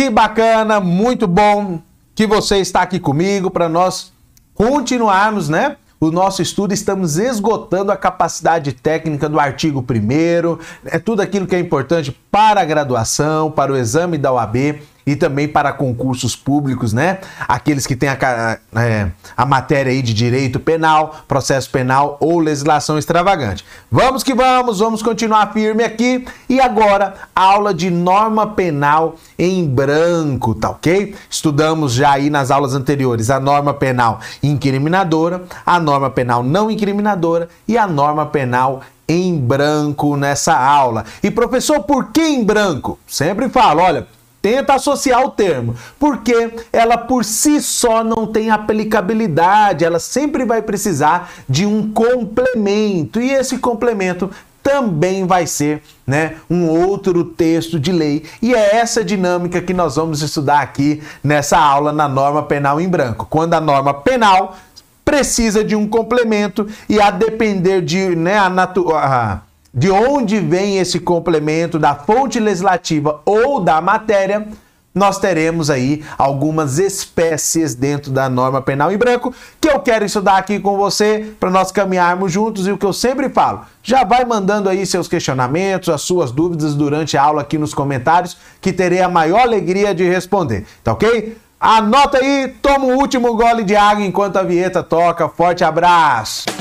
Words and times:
Que 0.00 0.08
bacana, 0.08 0.78
muito 0.78 1.26
bom 1.26 1.80
que 2.14 2.24
você 2.24 2.58
está 2.58 2.82
aqui 2.82 3.00
comigo 3.00 3.50
para 3.50 3.68
nós 3.68 4.12
continuarmos, 4.54 5.48
né? 5.48 5.76
O 5.98 6.12
nosso 6.12 6.40
estudo 6.40 6.72
estamos 6.72 7.18
esgotando 7.18 7.90
a 7.90 7.96
capacidade 7.96 8.72
técnica 8.72 9.28
do 9.28 9.40
artigo 9.40 9.80
1 9.80 10.58
é 10.84 11.00
tudo 11.00 11.20
aquilo 11.20 11.48
que 11.48 11.56
é 11.56 11.58
importante 11.58 12.12
para 12.30 12.60
a 12.60 12.64
graduação, 12.64 13.50
para 13.50 13.72
o 13.72 13.76
exame 13.76 14.16
da 14.16 14.32
OAB 14.32 14.80
e 15.08 15.16
também 15.16 15.48
para 15.48 15.72
concursos 15.72 16.36
públicos, 16.36 16.92
né? 16.92 17.18
Aqueles 17.48 17.86
que 17.86 17.96
têm 17.96 18.10
a, 18.10 18.58
é, 18.76 19.10
a 19.34 19.46
matéria 19.46 19.90
aí 19.90 20.02
de 20.02 20.12
direito 20.12 20.60
penal, 20.60 21.22
processo 21.26 21.70
penal 21.70 22.18
ou 22.20 22.38
legislação 22.38 22.98
extravagante. 22.98 23.64
Vamos 23.90 24.22
que 24.22 24.34
vamos, 24.34 24.80
vamos 24.80 25.02
continuar 25.02 25.50
firme 25.54 25.82
aqui. 25.82 26.26
E 26.46 26.60
agora, 26.60 27.14
aula 27.34 27.72
de 27.72 27.88
norma 27.88 28.48
penal 28.48 29.16
em 29.38 29.66
branco, 29.66 30.54
tá 30.54 30.68
ok? 30.68 31.14
Estudamos 31.30 31.94
já 31.94 32.12
aí 32.12 32.28
nas 32.28 32.50
aulas 32.50 32.74
anteriores 32.74 33.30
a 33.30 33.40
norma 33.40 33.72
penal 33.72 34.20
incriminadora, 34.42 35.44
a 35.64 35.80
norma 35.80 36.10
penal 36.10 36.42
não 36.42 36.70
incriminadora 36.70 37.48
e 37.66 37.78
a 37.78 37.86
norma 37.86 38.26
penal 38.26 38.82
em 39.08 39.38
branco 39.38 40.18
nessa 40.18 40.54
aula. 40.54 41.06
E 41.22 41.30
professor, 41.30 41.80
por 41.84 42.12
que 42.12 42.20
em 42.20 42.44
branco? 42.44 42.98
Sempre 43.06 43.48
falo, 43.48 43.80
olha, 43.80 44.06
tenta 44.48 44.74
associar 44.74 45.22
o 45.22 45.30
termo, 45.30 45.76
porque 45.98 46.54
ela 46.72 46.96
por 46.96 47.22
si 47.22 47.60
só 47.60 48.02
não 48.02 48.26
tem 48.26 48.50
aplicabilidade, 48.50 49.84
ela 49.84 49.98
sempre 49.98 50.46
vai 50.46 50.62
precisar 50.62 51.30
de 51.46 51.66
um 51.66 51.92
complemento, 51.92 53.20
e 53.20 53.30
esse 53.30 53.58
complemento 53.58 54.30
também 54.62 55.26
vai 55.26 55.46
ser 55.46 55.82
né, 56.06 56.36
um 56.48 56.66
outro 56.66 57.24
texto 57.24 57.78
de 57.78 57.92
lei. 57.92 58.24
E 58.40 58.54
é 58.54 58.76
essa 58.76 59.04
dinâmica 59.04 59.60
que 59.60 59.74
nós 59.74 59.96
vamos 59.96 60.22
estudar 60.22 60.60
aqui 60.60 61.02
nessa 61.22 61.58
aula 61.58 61.92
na 61.92 62.08
norma 62.08 62.42
penal 62.42 62.80
em 62.80 62.88
branco. 62.88 63.26
Quando 63.28 63.54
a 63.54 63.60
norma 63.60 63.92
penal 63.92 64.56
precisa 65.04 65.62
de 65.62 65.76
um 65.76 65.86
complemento 65.86 66.66
e 66.88 67.00
a 67.00 67.10
depender 67.10 67.82
de 67.82 68.16
né, 68.16 68.38
a, 68.38 68.50
natu 68.50 68.94
a 68.94 69.42
de 69.78 69.92
onde 69.92 70.40
vem 70.40 70.78
esse 70.78 70.98
complemento 70.98 71.78
da 71.78 71.94
fonte 71.94 72.40
legislativa 72.40 73.20
ou 73.24 73.60
da 73.60 73.80
matéria, 73.80 74.48
nós 74.92 75.20
teremos 75.20 75.70
aí 75.70 76.04
algumas 76.18 76.80
espécies 76.80 77.76
dentro 77.76 78.10
da 78.10 78.28
norma 78.28 78.60
penal 78.60 78.90
em 78.90 78.96
branco 78.96 79.32
que 79.60 79.68
eu 79.68 79.78
quero 79.78 80.04
estudar 80.04 80.36
aqui 80.36 80.58
com 80.58 80.76
você 80.76 81.32
para 81.38 81.48
nós 81.48 81.70
caminharmos 81.70 82.32
juntos 82.32 82.66
e 82.66 82.72
o 82.72 82.76
que 82.76 82.84
eu 82.84 82.92
sempre 82.92 83.28
falo, 83.28 83.60
já 83.80 84.02
vai 84.02 84.24
mandando 84.24 84.68
aí 84.68 84.84
seus 84.84 85.06
questionamentos, 85.06 85.88
as 85.88 86.02
suas 86.02 86.32
dúvidas 86.32 86.74
durante 86.74 87.16
a 87.16 87.22
aula 87.22 87.42
aqui 87.42 87.56
nos 87.56 87.72
comentários, 87.72 88.36
que 88.60 88.72
terei 88.72 89.00
a 89.00 89.08
maior 89.08 89.42
alegria 89.42 89.94
de 89.94 90.02
responder, 90.02 90.66
tá 90.82 90.92
ok? 90.92 91.36
Anota 91.60 92.18
aí, 92.18 92.52
toma 92.60 92.86
o 92.86 92.96
último 92.96 93.36
gole 93.36 93.62
de 93.62 93.76
água 93.76 94.04
enquanto 94.04 94.38
a 94.38 94.42
vinheta 94.42 94.82
toca. 94.82 95.28
Forte 95.28 95.64
abraço! 95.64 96.57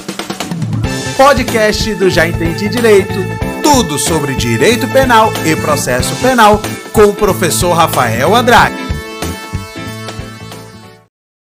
Podcast 1.18 1.96
do 1.96 2.12
Já 2.12 2.28
Entendi 2.28 2.70
Direito. 2.70 3.12
Tudo 3.64 3.98
sobre 3.98 4.36
direito 4.36 4.88
penal 4.88 5.32
e 5.44 5.56
processo 5.56 6.16
penal 6.22 6.62
com 6.94 7.06
o 7.06 7.16
professor 7.16 7.74
Rafael 7.74 8.36
Andrade. 8.36 8.78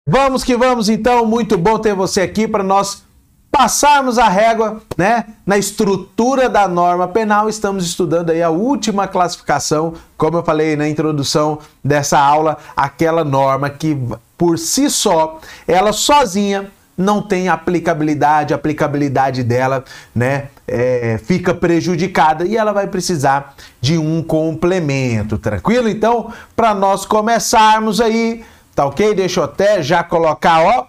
Vamos 0.06 0.44
que 0.44 0.54
vamos 0.54 0.90
então, 0.90 1.24
muito 1.24 1.56
bom 1.56 1.78
ter 1.78 1.94
você 1.94 2.20
aqui 2.20 2.46
para 2.46 2.62
nós 2.62 3.04
passarmos 3.50 4.18
a 4.18 4.28
régua, 4.28 4.82
né, 4.98 5.24
na 5.46 5.56
estrutura 5.56 6.46
da 6.46 6.68
norma 6.68 7.08
penal. 7.08 7.48
Estamos 7.48 7.86
estudando 7.86 8.30
aí 8.30 8.42
a 8.42 8.50
última 8.50 9.08
classificação, 9.08 9.94
como 10.18 10.36
eu 10.36 10.44
falei 10.44 10.76
na 10.76 10.86
introdução 10.86 11.58
dessa 11.82 12.18
aula, 12.18 12.58
aquela 12.76 13.24
norma 13.24 13.70
que 13.70 13.96
por 14.36 14.58
si 14.58 14.90
só, 14.90 15.40
ela 15.66 15.92
sozinha 15.92 16.70
não 16.96 17.20
tem 17.20 17.48
aplicabilidade, 17.48 18.52
a 18.52 18.56
aplicabilidade 18.56 19.42
dela, 19.42 19.84
né, 20.14 20.48
é, 20.66 21.18
fica 21.22 21.52
prejudicada 21.52 22.46
e 22.46 22.56
ela 22.56 22.72
vai 22.72 22.86
precisar 22.86 23.54
de 23.80 23.98
um 23.98 24.22
complemento, 24.22 25.36
tranquilo? 25.38 25.88
Então, 25.88 26.32
para 26.54 26.74
nós 26.74 27.04
começarmos 27.04 28.00
aí, 28.00 28.44
tá 28.74 28.86
ok? 28.86 29.14
Deixa 29.14 29.40
eu 29.40 29.44
até 29.44 29.82
já 29.82 30.02
colocar, 30.02 30.62
ó, 30.62 30.86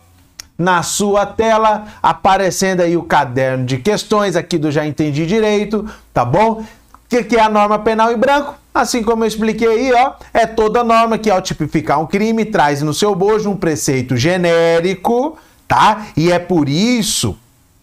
na 0.57 0.83
sua 0.83 1.25
tela, 1.25 1.85
aparecendo 2.01 2.81
aí 2.81 2.95
o 2.95 3.03
caderno 3.03 3.65
de 3.65 3.77
questões 3.77 4.35
aqui 4.35 4.57
do 4.57 4.71
Já 4.71 4.85
Entendi 4.85 5.25
Direito, 5.25 5.85
tá 6.13 6.23
bom? 6.23 6.61
O 6.61 6.65
que, 7.09 7.23
que 7.23 7.35
é 7.35 7.41
a 7.41 7.49
norma 7.49 7.77
penal 7.79 8.11
em 8.11 8.17
branco? 8.17 8.55
Assim 8.73 9.03
como 9.03 9.23
eu 9.23 9.27
expliquei 9.27 9.67
aí, 9.67 9.93
ó, 9.93 10.13
é 10.33 10.45
toda 10.45 10.83
norma 10.83 11.17
que 11.17 11.29
ao 11.29 11.41
tipificar 11.41 11.99
um 11.99 12.05
crime 12.05 12.45
traz 12.45 12.81
no 12.81 12.93
seu 12.93 13.13
bojo 13.15 13.49
um 13.49 13.55
preceito 13.55 14.17
genérico, 14.17 15.37
tá? 15.67 16.07
E 16.15 16.31
é 16.31 16.39
por 16.39 16.69
isso, 16.69 17.37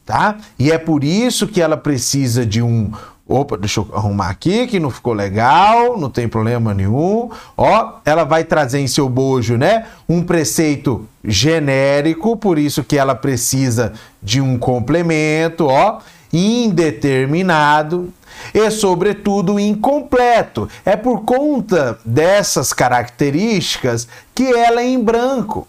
tá? 0.04 0.36
E 0.58 0.70
é 0.70 0.78
por 0.78 1.04
isso 1.04 1.46
que 1.46 1.60
ela 1.60 1.76
precisa 1.76 2.44
de 2.44 2.62
um 2.62 2.90
Opa, 3.26 3.56
deixa 3.56 3.80
eu 3.80 3.88
arrumar 3.94 4.28
aqui 4.28 4.66
que 4.66 4.80
não 4.80 4.90
ficou 4.90 5.14
legal, 5.14 5.96
não 5.96 6.10
tem 6.10 6.28
problema 6.28 6.74
nenhum. 6.74 7.30
Ó, 7.56 7.94
ela 8.04 8.24
vai 8.24 8.44
trazer 8.44 8.80
em 8.80 8.86
seu 8.86 9.08
bojo, 9.08 9.56
né, 9.56 9.86
um 10.08 10.22
preceito 10.22 11.08
genérico, 11.24 12.36
por 12.36 12.58
isso 12.58 12.82
que 12.82 12.98
ela 12.98 13.14
precisa 13.14 13.92
de 14.20 14.40
um 14.40 14.58
complemento, 14.58 15.66
ó, 15.66 16.00
indeterminado 16.32 18.12
e, 18.52 18.70
sobretudo, 18.70 19.58
incompleto. 19.58 20.68
É 20.84 20.96
por 20.96 21.20
conta 21.20 21.98
dessas 22.04 22.72
características 22.72 24.08
que 24.34 24.44
ela 24.52 24.82
é 24.82 24.88
em 24.88 25.02
branco. 25.02 25.68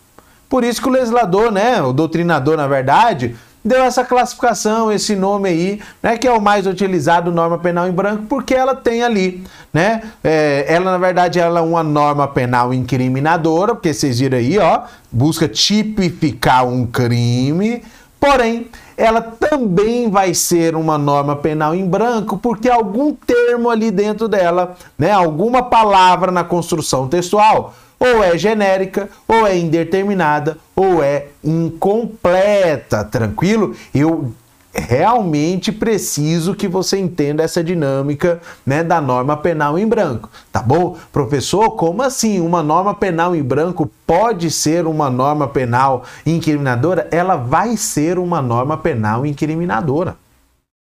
Por 0.53 0.63
isso 0.63 0.79
que 0.79 0.87
o 0.87 0.91
legislador, 0.91 1.51
né, 1.51 1.81
o 1.81 1.91
doutrinador, 1.91 2.55
na 2.55 2.67
verdade, 2.67 3.35
deu 3.65 3.81
essa 3.81 4.03
classificação, 4.03 4.91
esse 4.91 5.15
nome 5.15 5.49
aí, 5.49 5.81
né, 5.99 6.15
que 6.15 6.27
é 6.27 6.31
o 6.31 6.39
mais 6.39 6.67
utilizado, 6.67 7.31
norma 7.31 7.57
penal 7.57 7.87
em 7.87 7.91
branco, 7.91 8.25
porque 8.29 8.53
ela 8.53 8.75
tem 8.75 9.01
ali, 9.01 9.43
né, 9.73 10.03
é, 10.23 10.63
ela 10.67 10.91
na 10.91 10.99
verdade 10.99 11.39
ela 11.39 11.59
é 11.59 11.63
uma 11.63 11.81
norma 11.81 12.27
penal 12.27 12.71
incriminadora, 12.71 13.73
porque 13.73 13.91
vocês 13.91 14.19
viram 14.19 14.37
aí, 14.37 14.59
ó, 14.59 14.81
busca 15.11 15.47
tipificar 15.47 16.67
um 16.67 16.85
crime, 16.85 17.81
porém 18.19 18.67
ela 18.95 19.23
também 19.23 20.07
vai 20.07 20.35
ser 20.35 20.75
uma 20.75 20.99
norma 20.99 21.35
penal 21.35 21.73
em 21.73 21.83
branco, 21.83 22.37
porque 22.37 22.69
algum 22.69 23.11
termo 23.11 23.71
ali 23.71 23.89
dentro 23.89 24.27
dela, 24.27 24.75
né, 24.99 25.09
alguma 25.09 25.63
palavra 25.63 26.31
na 26.31 26.43
construção 26.43 27.07
textual 27.07 27.73
ou 28.03 28.21
é 28.21 28.37
genérica, 28.37 29.09
ou 29.25 29.47
é 29.47 29.57
indeterminada, 29.57 30.57
ou 30.75 31.01
é 31.01 31.27
incompleta, 31.41 33.05
tranquilo? 33.05 33.73
Eu 33.95 34.33
realmente 34.73 35.71
preciso 35.71 36.53
que 36.53 36.67
você 36.67 36.97
entenda 36.97 37.43
essa 37.43 37.63
dinâmica 37.63 38.41
né, 38.65 38.83
da 38.83 38.99
norma 38.99 39.37
penal 39.37 39.79
em 39.79 39.87
branco, 39.87 40.29
tá 40.51 40.61
bom? 40.61 40.97
Professor, 41.13 41.71
como 41.71 42.01
assim 42.01 42.41
uma 42.41 42.61
norma 42.61 42.93
penal 42.93 43.33
em 43.33 43.43
branco 43.43 43.89
pode 44.05 44.51
ser 44.51 44.85
uma 44.85 45.09
norma 45.09 45.47
penal 45.47 46.03
incriminadora? 46.25 47.07
Ela 47.09 47.37
vai 47.37 47.77
ser 47.77 48.19
uma 48.19 48.41
norma 48.41 48.75
penal 48.75 49.25
incriminadora. 49.25 50.17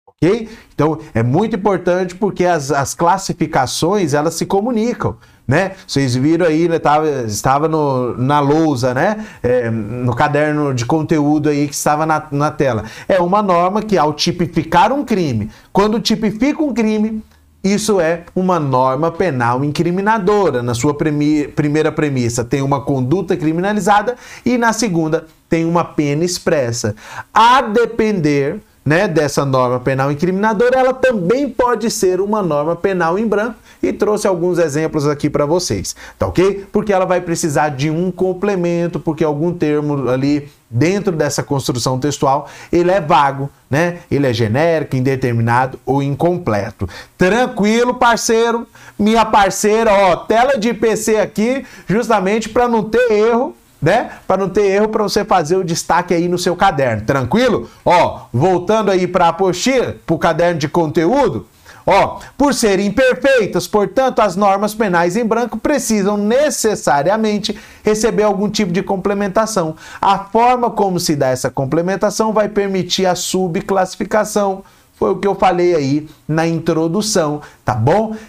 Ok? 0.05 0.49
Então 0.75 0.99
é 1.13 1.23
muito 1.23 1.55
importante 1.55 2.13
porque 2.13 2.45
as, 2.45 2.71
as 2.71 2.93
classificações 2.93 4.13
elas 4.13 4.35
se 4.35 4.45
comunicam 4.45 5.15
né? 5.49 5.71
Vocês 5.87 6.15
viram 6.15 6.45
aí, 6.45 6.69
né? 6.69 6.77
Tava, 6.77 7.09
estava 7.23 7.67
no, 7.67 8.15
na 8.15 8.39
lousa, 8.39 8.93
né? 8.93 9.25
É, 9.41 9.67
no 9.71 10.15
caderno 10.15 10.75
de 10.75 10.85
conteúdo 10.85 11.49
aí 11.49 11.67
que 11.67 11.73
estava 11.73 12.05
na, 12.05 12.23
na 12.31 12.51
tela. 12.51 12.83
É 13.07 13.19
uma 13.19 13.41
norma 13.41 13.81
que, 13.81 13.97
ao 13.97 14.13
tipificar 14.13 14.93
um 14.93 15.03
crime, 15.03 15.49
quando 15.73 15.99
tipifica 15.99 16.61
um 16.61 16.71
crime, 16.71 17.23
isso 17.63 17.99
é 17.99 18.25
uma 18.35 18.59
norma 18.59 19.11
penal 19.11 19.65
incriminadora. 19.65 20.61
Na 20.61 20.75
sua 20.75 20.93
premi 20.93 21.47
primeira 21.47 21.91
premissa, 21.91 22.43
tem 22.43 22.61
uma 22.61 22.81
conduta 22.81 23.35
criminalizada 23.35 24.17
e 24.45 24.55
na 24.55 24.71
segunda, 24.71 25.25
tem 25.49 25.65
uma 25.65 25.83
pena 25.83 26.23
expressa. 26.23 26.95
A 27.33 27.63
depender 27.63 28.59
né, 28.89 29.07
dessa 29.07 29.45
norma 29.45 29.79
penal 29.79 30.11
incriminadora, 30.11 30.79
ela 30.79 30.93
também 30.95 31.47
pode 31.47 31.91
ser 31.91 32.19
uma 32.19 32.41
norma 32.41 32.75
penal 32.75 33.19
em 33.19 33.27
branco 33.27 33.53
e 33.83 33.93
trouxe 33.93 34.27
alguns 34.27 34.57
exemplos 34.57 35.07
aqui 35.07 35.29
para 35.29 35.45
vocês, 35.45 35.95
tá 36.17 36.25
ok? 36.25 36.65
Porque 36.71 36.91
ela 36.91 37.05
vai 37.05 37.21
precisar 37.21 37.69
de 37.69 37.91
um 37.91 38.09
complemento, 38.09 38.99
porque 38.99 39.23
algum 39.23 39.53
termo 39.53 40.09
ali 40.09 40.49
dentro 40.67 41.15
dessa 41.15 41.43
construção 41.43 41.99
textual, 41.99 42.49
ele 42.71 42.89
é 42.89 42.99
vago, 42.99 43.47
né? 43.69 43.99
Ele 44.09 44.25
é 44.25 44.33
genérico, 44.33 44.95
indeterminado 44.95 45.79
ou 45.85 46.01
incompleto. 46.01 46.89
Tranquilo, 47.15 47.93
parceiro? 47.93 48.67
Minha 48.97 49.23
parceira, 49.23 49.93
ó, 49.93 50.15
tela 50.15 50.57
de 50.57 50.73
PC 50.73 51.17
aqui, 51.17 51.63
justamente 51.87 52.49
para 52.49 52.67
não 52.67 52.83
ter 52.83 53.11
erro 53.11 53.55
né? 53.81 54.11
Para 54.27 54.41
não 54.41 54.49
ter 54.49 54.65
erro 54.65 54.89
para 54.89 55.03
você 55.03 55.23
fazer 55.23 55.55
o 55.55 55.63
destaque 55.63 56.13
aí 56.13 56.27
no 56.27 56.37
seu 56.37 56.55
caderno, 56.55 57.05
tranquilo? 57.05 57.69
Ó, 57.85 58.25
voltando 58.33 58.91
aí 58.91 59.07
para 59.07 59.25
a 59.25 59.29
apostila, 59.29 59.95
para 60.05 60.15
o 60.15 60.19
caderno 60.19 60.59
de 60.59 60.67
conteúdo, 60.67 61.47
Ó, 61.91 62.19
por 62.37 62.53
serem 62.53 62.85
imperfeitas, 62.85 63.65
portanto, 63.65 64.19
as 64.19 64.35
normas 64.35 64.75
penais 64.75 65.17
em 65.17 65.25
branco 65.25 65.57
precisam 65.57 66.17
necessariamente 66.17 67.59
receber 67.83 68.21
algum 68.21 68.47
tipo 68.47 68.71
de 68.71 68.83
complementação. 68.83 69.75
A 69.99 70.19
forma 70.19 70.69
como 70.69 70.99
se 70.99 71.15
dá 71.15 71.29
essa 71.29 71.49
complementação 71.49 72.31
vai 72.31 72.47
permitir 72.47 73.07
a 73.07 73.15
subclassificação. 73.15 74.63
Foi 74.93 75.09
o 75.09 75.15
que 75.15 75.27
eu 75.27 75.33
falei 75.33 75.73
aí 75.73 76.07
na 76.27 76.45
introdução, 76.45 77.41
tá 77.65 77.73
bom? 77.73 78.11
Deixa 78.11 78.19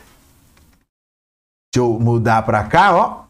eu 1.76 1.98
mudar 2.00 2.40
para 2.46 2.64
cá, 2.64 2.96
ó. 2.96 3.24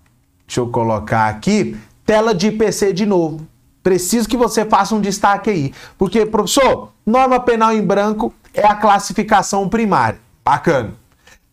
Deixa 0.46 0.60
eu 0.60 0.68
colocar 0.68 1.28
aqui 1.28 1.76
tela 2.10 2.34
de 2.34 2.48
IPC 2.48 2.92
de 2.92 3.06
novo. 3.06 3.46
Preciso 3.84 4.28
que 4.28 4.36
você 4.36 4.64
faça 4.64 4.96
um 4.96 5.00
destaque 5.00 5.48
aí. 5.48 5.72
Porque, 5.96 6.26
professor, 6.26 6.88
norma 7.06 7.38
penal 7.38 7.72
em 7.72 7.80
branco 7.80 8.34
é 8.52 8.66
a 8.66 8.74
classificação 8.74 9.68
primária. 9.68 10.18
Bacana. 10.44 10.94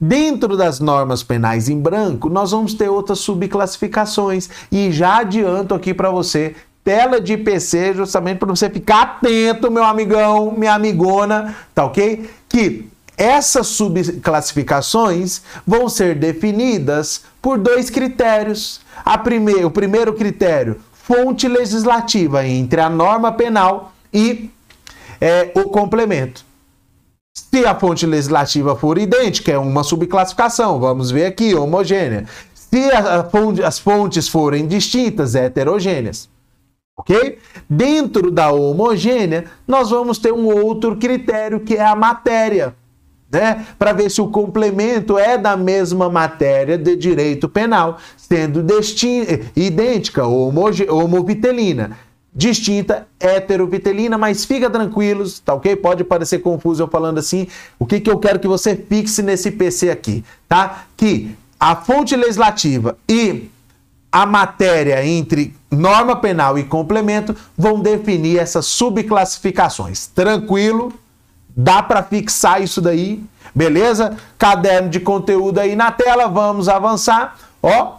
Dentro 0.02 0.58
das 0.58 0.80
normas 0.80 1.22
penais 1.22 1.70
em 1.70 1.80
branco, 1.80 2.28
nós 2.28 2.50
vamos 2.50 2.74
ter 2.74 2.90
outras 2.90 3.20
subclassificações. 3.20 4.50
E 4.72 4.92
já 4.92 5.18
adianto 5.20 5.76
aqui 5.76 5.94
para 5.94 6.10
você, 6.10 6.56
tela 6.84 7.22
de 7.22 7.34
IPC, 7.34 7.94
justamente 7.94 8.40
para 8.40 8.50
você 8.50 8.68
ficar 8.68 9.02
atento, 9.04 9.70
meu 9.70 9.84
amigão, 9.84 10.56
minha 10.58 10.74
amigona, 10.74 11.56
tá 11.76 11.86
ok? 11.86 12.28
Que 12.50 12.90
essas 13.18 13.68
subclassificações 13.68 15.42
vão 15.66 15.90
ser 15.90 16.16
definidas 16.16 17.24
por 17.42 17.58
dois 17.58 17.90
critérios. 17.90 18.80
A 19.04 19.20
o 19.66 19.72
primeiro 19.72 20.14
critério, 20.14 20.80
fonte 20.94 21.48
legislativa 21.48 22.46
entre 22.46 22.80
a 22.80 22.90
norma 22.90 23.32
penal 23.32 23.92
e 24.14 24.52
é, 25.20 25.52
o 25.56 25.64
complemento. 25.64 26.46
Se 27.36 27.66
a 27.66 27.74
fonte 27.74 28.06
legislativa 28.06 28.76
for 28.76 28.98
idêntica, 28.98 29.52
é 29.52 29.58
uma 29.58 29.84
subclassificação, 29.84 30.80
vamos 30.80 31.12
ver 31.12 31.26
aqui, 31.26 31.56
homogênea. 31.56 32.26
Se 32.54 32.92
a, 32.92 33.20
a 33.20 33.24
fonte, 33.24 33.64
as 33.64 33.80
fontes 33.80 34.28
forem 34.28 34.68
distintas, 34.68 35.34
heterogêneas. 35.34 36.30
Ok? 36.98 37.38
Dentro 37.70 38.32
da 38.32 38.52
homogênea, 38.52 39.46
nós 39.68 39.92
vamos 39.92 40.18
ter 40.18 40.34
um 40.34 40.48
outro 40.48 40.98
critério 40.98 41.60
que 41.60 41.76
é 41.76 41.86
a 41.86 41.96
matéria. 41.96 42.76
Né? 43.30 43.66
Para 43.78 43.92
ver 43.92 44.10
se 44.10 44.22
o 44.22 44.30
complemento 44.30 45.18
é 45.18 45.38
da 45.38 45.58
mesma 45.58 46.10
matéria 46.10 46.78
de 46.78 46.96
direito 46.96 47.50
penal, 47.50 47.98
sendo 48.16 48.66
idêntica, 49.56 50.26
homovitelina 50.26 51.98
distinta 52.38 53.08
heterovitelina, 53.20 54.16
mas 54.16 54.46
fica 54.46 54.70
tranquilos, 54.70 55.40
tá 55.40 55.56
ok? 55.56 55.76
Pode 55.76 56.04
parecer 56.04 56.38
confuso 56.38 56.84
eu 56.84 56.88
falando 56.88 57.18
assim. 57.18 57.48
O 57.80 57.86
que, 57.86 58.00
que 58.00 58.12
eu 58.12 58.20
quero 58.20 58.40
que 58.40 58.48
você 58.48 58.76
fixe 58.76 59.24
nesse 59.24 59.50
PC 59.50 59.90
aqui, 59.90 60.24
tá? 60.48 60.86
Que 60.96 61.36
a 61.60 61.76
fonte 61.76 62.16
legislativa 62.16 62.96
e 63.10 63.50
a 64.12 64.24
matéria 64.28 65.04
entre 65.04 65.56
norma 65.72 66.16
penal 66.16 66.60
e 66.60 66.64
complemento 66.64 67.36
vão 67.58 67.80
definir 67.80 68.38
essas 68.38 68.68
subclassificações. 68.68 70.06
Tranquilo? 70.06 70.94
Dá 71.60 71.82
para 71.82 72.04
fixar 72.04 72.62
isso 72.62 72.80
daí? 72.80 73.24
Beleza? 73.56 74.16
Caderno 74.38 74.90
de 74.90 75.00
conteúdo 75.00 75.58
aí 75.58 75.76
na 75.76 75.92
tela, 75.92 76.28
vamos 76.28 76.70
avançar. 76.70 77.36
Ó, 77.64 77.98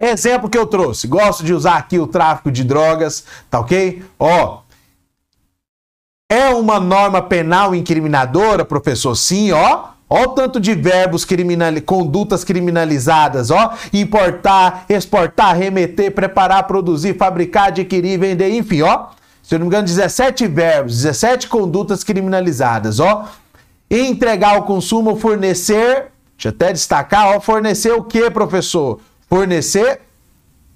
Exemplo 0.00 0.48
que 0.48 0.56
eu 0.56 0.64
trouxe, 0.64 1.08
gosto 1.08 1.42
de 1.42 1.52
usar 1.52 1.76
aqui 1.76 1.98
o 1.98 2.06
tráfico 2.06 2.52
de 2.52 2.62
drogas, 2.62 3.24
tá 3.50 3.58
ok? 3.58 4.04
Ó, 4.16 4.60
é 6.30 6.50
uma 6.50 6.78
norma 6.78 7.20
penal 7.20 7.74
incriminadora, 7.74 8.64
professor? 8.64 9.16
Sim, 9.16 9.50
ó. 9.50 9.88
Ó 10.08 10.22
o 10.22 10.28
tanto 10.28 10.60
de 10.60 10.72
verbos 10.72 11.24
criminal, 11.24 11.72
condutas 11.84 12.44
criminalizadas, 12.44 13.50
ó. 13.50 13.74
Importar, 13.92 14.84
exportar, 14.88 15.56
remeter, 15.56 16.14
preparar, 16.14 16.66
produzir, 16.68 17.16
fabricar, 17.16 17.68
adquirir, 17.68 18.20
vender, 18.20 18.50
enfim, 18.50 18.82
ó. 18.82 19.08
Se 19.48 19.54
eu 19.54 19.58
não 19.58 19.64
me 19.64 19.68
engano, 19.68 19.86
17 19.86 20.46
verbos, 20.46 20.96
17 20.96 21.48
condutas 21.48 22.04
criminalizadas, 22.04 23.00
ó. 23.00 23.28
Entregar 23.90 24.56
ao 24.56 24.64
consumo, 24.64 25.16
fornecer, 25.16 26.12
deixa 26.36 26.48
eu 26.48 26.50
até 26.50 26.72
destacar, 26.72 27.34
ó, 27.34 27.40
fornecer 27.40 27.92
o 27.92 28.04
que, 28.04 28.30
professor? 28.30 29.00
fornecer 29.28 30.00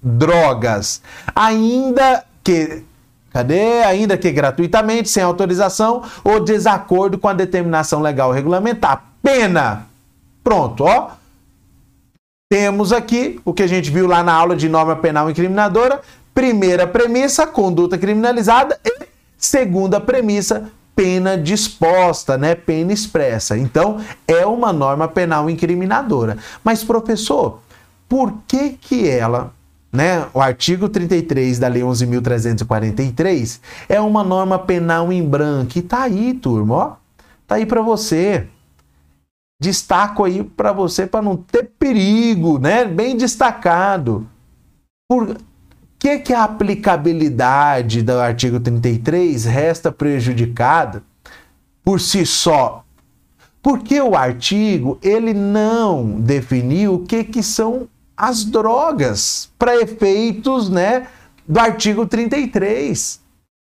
drogas, 0.01 1.01
ainda 1.35 2.23
que 2.43 2.83
Cadê? 3.31 3.81
Ainda 3.81 4.15
que 4.15 4.31
gratuitamente, 4.31 5.09
sem 5.09 5.23
autorização 5.23 6.03
ou 6.23 6.39
desacordo 6.39 7.17
com 7.17 7.27
a 7.27 7.33
determinação 7.33 7.99
legal 7.99 8.31
regulamentar. 8.31 9.05
Pena. 9.23 9.87
Pronto, 10.43 10.83
ó. 10.83 11.09
Temos 12.47 12.93
aqui 12.93 13.41
o 13.43 13.51
que 13.51 13.63
a 13.63 13.67
gente 13.67 13.89
viu 13.89 14.05
lá 14.05 14.21
na 14.21 14.31
aula 14.31 14.55
de 14.55 14.69
norma 14.69 14.95
penal 14.95 15.31
incriminadora. 15.31 16.01
Primeira 16.33 16.87
premissa, 16.87 17.45
conduta 17.45 17.97
criminalizada 17.97 18.79
e 18.83 19.07
segunda 19.37 19.99
premissa, 19.99 20.71
pena 20.95 21.37
disposta, 21.37 22.37
né? 22.37 22.55
Pena 22.55 22.91
expressa. 22.91 23.57
Então, 23.57 23.99
é 24.27 24.45
uma 24.45 24.73
norma 24.73 25.07
penal 25.07 25.49
incriminadora. 25.49 26.37
Mas 26.63 26.83
professor, 26.83 27.59
por 28.07 28.33
que 28.47 28.71
que 28.71 29.07
ela, 29.07 29.53
né, 29.91 30.27
o 30.33 30.41
artigo 30.41 30.89
33 30.89 31.59
da 31.59 31.67
Lei 31.67 31.83
11.343 31.83 33.59
é 33.87 33.99
uma 33.99 34.23
norma 34.23 34.57
penal 34.57 35.11
em 35.11 35.23
branco. 35.23 35.77
E 35.77 35.81
tá 35.81 36.03
aí, 36.03 36.33
turma, 36.33 36.75
ó. 36.75 36.95
Tá 37.45 37.55
aí 37.55 37.65
para 37.65 37.81
você. 37.81 38.47
Destaco 39.61 40.23
aí 40.23 40.43
para 40.43 40.73
você 40.73 41.05
para 41.05 41.21
não 41.21 41.37
ter 41.37 41.69
perigo, 41.77 42.57
né? 42.59 42.85
Bem 42.85 43.15
destacado. 43.15 44.27
Por 45.07 45.37
que 46.03 46.19
que 46.19 46.33
a 46.33 46.43
aplicabilidade 46.43 48.01
do 48.01 48.19
artigo 48.19 48.59
33 48.59 49.45
resta 49.45 49.89
prejudicada 49.89 51.01
por 51.81 52.01
si 52.01 52.25
só? 52.25 52.83
Porque 53.61 54.01
o 54.01 54.13
artigo 54.13 54.99
ele 55.01 55.33
não 55.33 56.19
definiu 56.19 56.95
o 56.95 57.05
que 57.05 57.23
que 57.23 57.41
são 57.41 57.87
as 58.17 58.43
drogas 58.43 59.49
para 59.57 59.77
efeitos, 59.77 60.69
né, 60.69 61.07
do 61.47 61.57
artigo 61.57 62.05
33. 62.05 63.21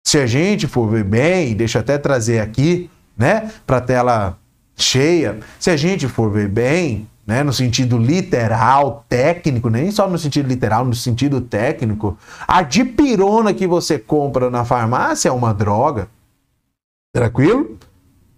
Se 0.04 0.18
a 0.18 0.26
gente 0.26 0.66
for 0.66 0.90
ver 0.90 1.04
bem, 1.04 1.54
deixa 1.54 1.78
eu 1.78 1.82
até 1.82 1.96
trazer 1.96 2.40
aqui, 2.40 2.90
né, 3.16 3.52
para 3.64 3.80
tela 3.80 4.36
cheia, 4.76 5.38
se 5.60 5.70
a 5.70 5.76
gente 5.76 6.08
for 6.08 6.28
ver 6.28 6.48
bem, 6.48 7.08
né, 7.26 7.42
no 7.42 7.52
sentido 7.52 7.98
literal, 7.98 9.04
técnico, 9.08 9.68
nem 9.68 9.90
só 9.90 10.08
no 10.08 10.16
sentido 10.16 10.46
literal, 10.46 10.84
no 10.84 10.94
sentido 10.94 11.40
técnico, 11.40 12.16
a 12.46 12.62
dipirona 12.62 13.52
que 13.52 13.66
você 13.66 13.98
compra 13.98 14.48
na 14.48 14.64
farmácia 14.64 15.28
é 15.28 15.32
uma 15.32 15.52
droga. 15.52 16.08
Tranquilo? 17.12 17.76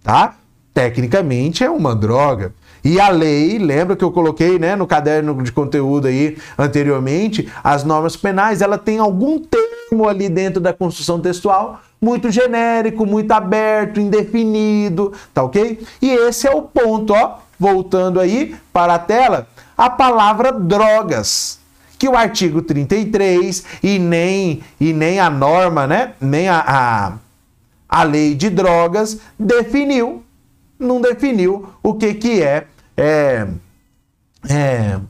Tá? 0.03 0.37
Tecnicamente 0.73 1.63
é 1.63 1.71
uma 1.71 1.95
droga. 1.95 2.55
E 2.83 2.99
a 2.99 3.11
lei, 3.11 3.59
lembra 3.59 3.97
que 3.97 4.05
eu 4.05 4.11
coloquei 4.11 4.59
né, 4.59 4.75
no 4.75 4.87
caderno 4.87 5.43
de 5.43 5.53
conteúdo 5.53 6.07
aí 6.07 6.39
anteriormente, 6.57 7.47
as 7.63 7.85
normas 7.85 8.17
penais, 8.17 8.63
ela 8.63 8.79
tem 8.79 8.99
algum 8.99 9.39
termo 9.39 10.09
ali 10.09 10.29
dentro 10.29 10.61
da 10.61 10.73
construção 10.73 11.21
textual 11.21 11.83
muito 12.01 12.31
genérico, 12.31 13.05
muito 13.05 13.33
aberto, 13.33 14.01
indefinido, 14.01 15.13
tá 15.35 15.43
ok? 15.43 15.85
E 16.01 16.11
esse 16.11 16.47
é 16.47 16.51
o 16.51 16.63
ponto, 16.63 17.13
ó, 17.13 17.39
voltando 17.59 18.21
aí 18.21 18.57
para 18.73 18.95
a 18.95 18.99
tela, 18.99 19.49
a 19.77 19.91
palavra 19.91 20.53
drogas, 20.53 21.59
que 21.99 22.09
o 22.09 22.17
artigo 22.17 22.63
33 22.63 23.65
e 23.83 23.99
nem, 23.99 24.63
e 24.81 24.93
nem 24.93 25.19
a 25.19 25.29
norma, 25.29 25.87
né, 25.87 26.13
nem 26.21 26.49
a, 26.49 26.65
a, 26.67 27.13
a 27.89 28.03
lei 28.03 28.35
de 28.35 28.51
drogas 28.51 29.19
definiu 29.39 30.25
não 30.79 31.01
definiu 31.01 31.69
o 31.83 31.95
que, 31.95 32.15
que 32.15 32.43
é, 32.43 32.67
é, 32.97 33.49
é 34.49 35.01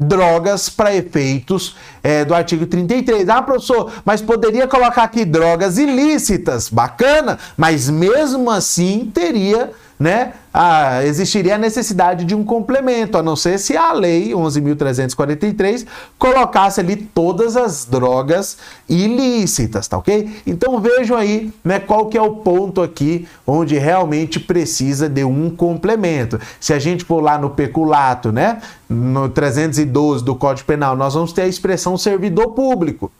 drogas 0.00 0.68
para 0.68 0.94
efeitos 0.94 1.76
é, 2.02 2.24
do 2.24 2.34
artigo 2.34 2.66
33. 2.66 3.28
Ah, 3.28 3.42
professor, 3.42 3.92
mas 4.04 4.22
poderia 4.22 4.66
colocar 4.66 5.04
aqui 5.04 5.24
drogas 5.24 5.78
ilícitas. 5.78 6.68
Bacana, 6.68 7.38
mas 7.56 7.88
mesmo 7.90 8.50
assim 8.50 9.10
teria 9.12 9.72
né, 9.98 10.34
a, 10.52 11.04
existiria 11.04 11.54
a 11.54 11.58
necessidade 11.58 12.24
de 12.24 12.34
um 12.34 12.44
complemento, 12.44 13.16
a 13.16 13.22
não 13.22 13.34
ser 13.34 13.58
se 13.58 13.76
a 13.76 13.92
lei 13.92 14.30
11.343 14.30 15.86
colocasse 16.18 16.80
ali 16.80 16.96
todas 16.96 17.56
as 17.56 17.84
drogas 17.86 18.58
ilícitas, 18.88 19.88
tá 19.88 19.96
ok? 19.96 20.42
Então 20.46 20.78
vejam 20.80 21.16
aí 21.16 21.52
né, 21.64 21.78
qual 21.78 22.06
que 22.06 22.18
é 22.18 22.22
o 22.22 22.36
ponto 22.36 22.82
aqui 22.82 23.26
onde 23.46 23.78
realmente 23.78 24.38
precisa 24.38 25.08
de 25.08 25.24
um 25.24 25.48
complemento. 25.50 26.38
Se 26.60 26.72
a 26.72 26.78
gente 26.78 27.04
for 27.04 27.22
lá 27.22 27.38
no 27.38 27.50
peculato, 27.50 28.30
né, 28.30 28.60
no 28.88 29.28
312 29.28 30.24
do 30.24 30.34
Código 30.34 30.66
Penal, 30.66 30.94
nós 30.94 31.14
vamos 31.14 31.32
ter 31.32 31.42
a 31.42 31.48
expressão 31.48 31.96
servidor 31.96 32.52
público. 32.52 33.10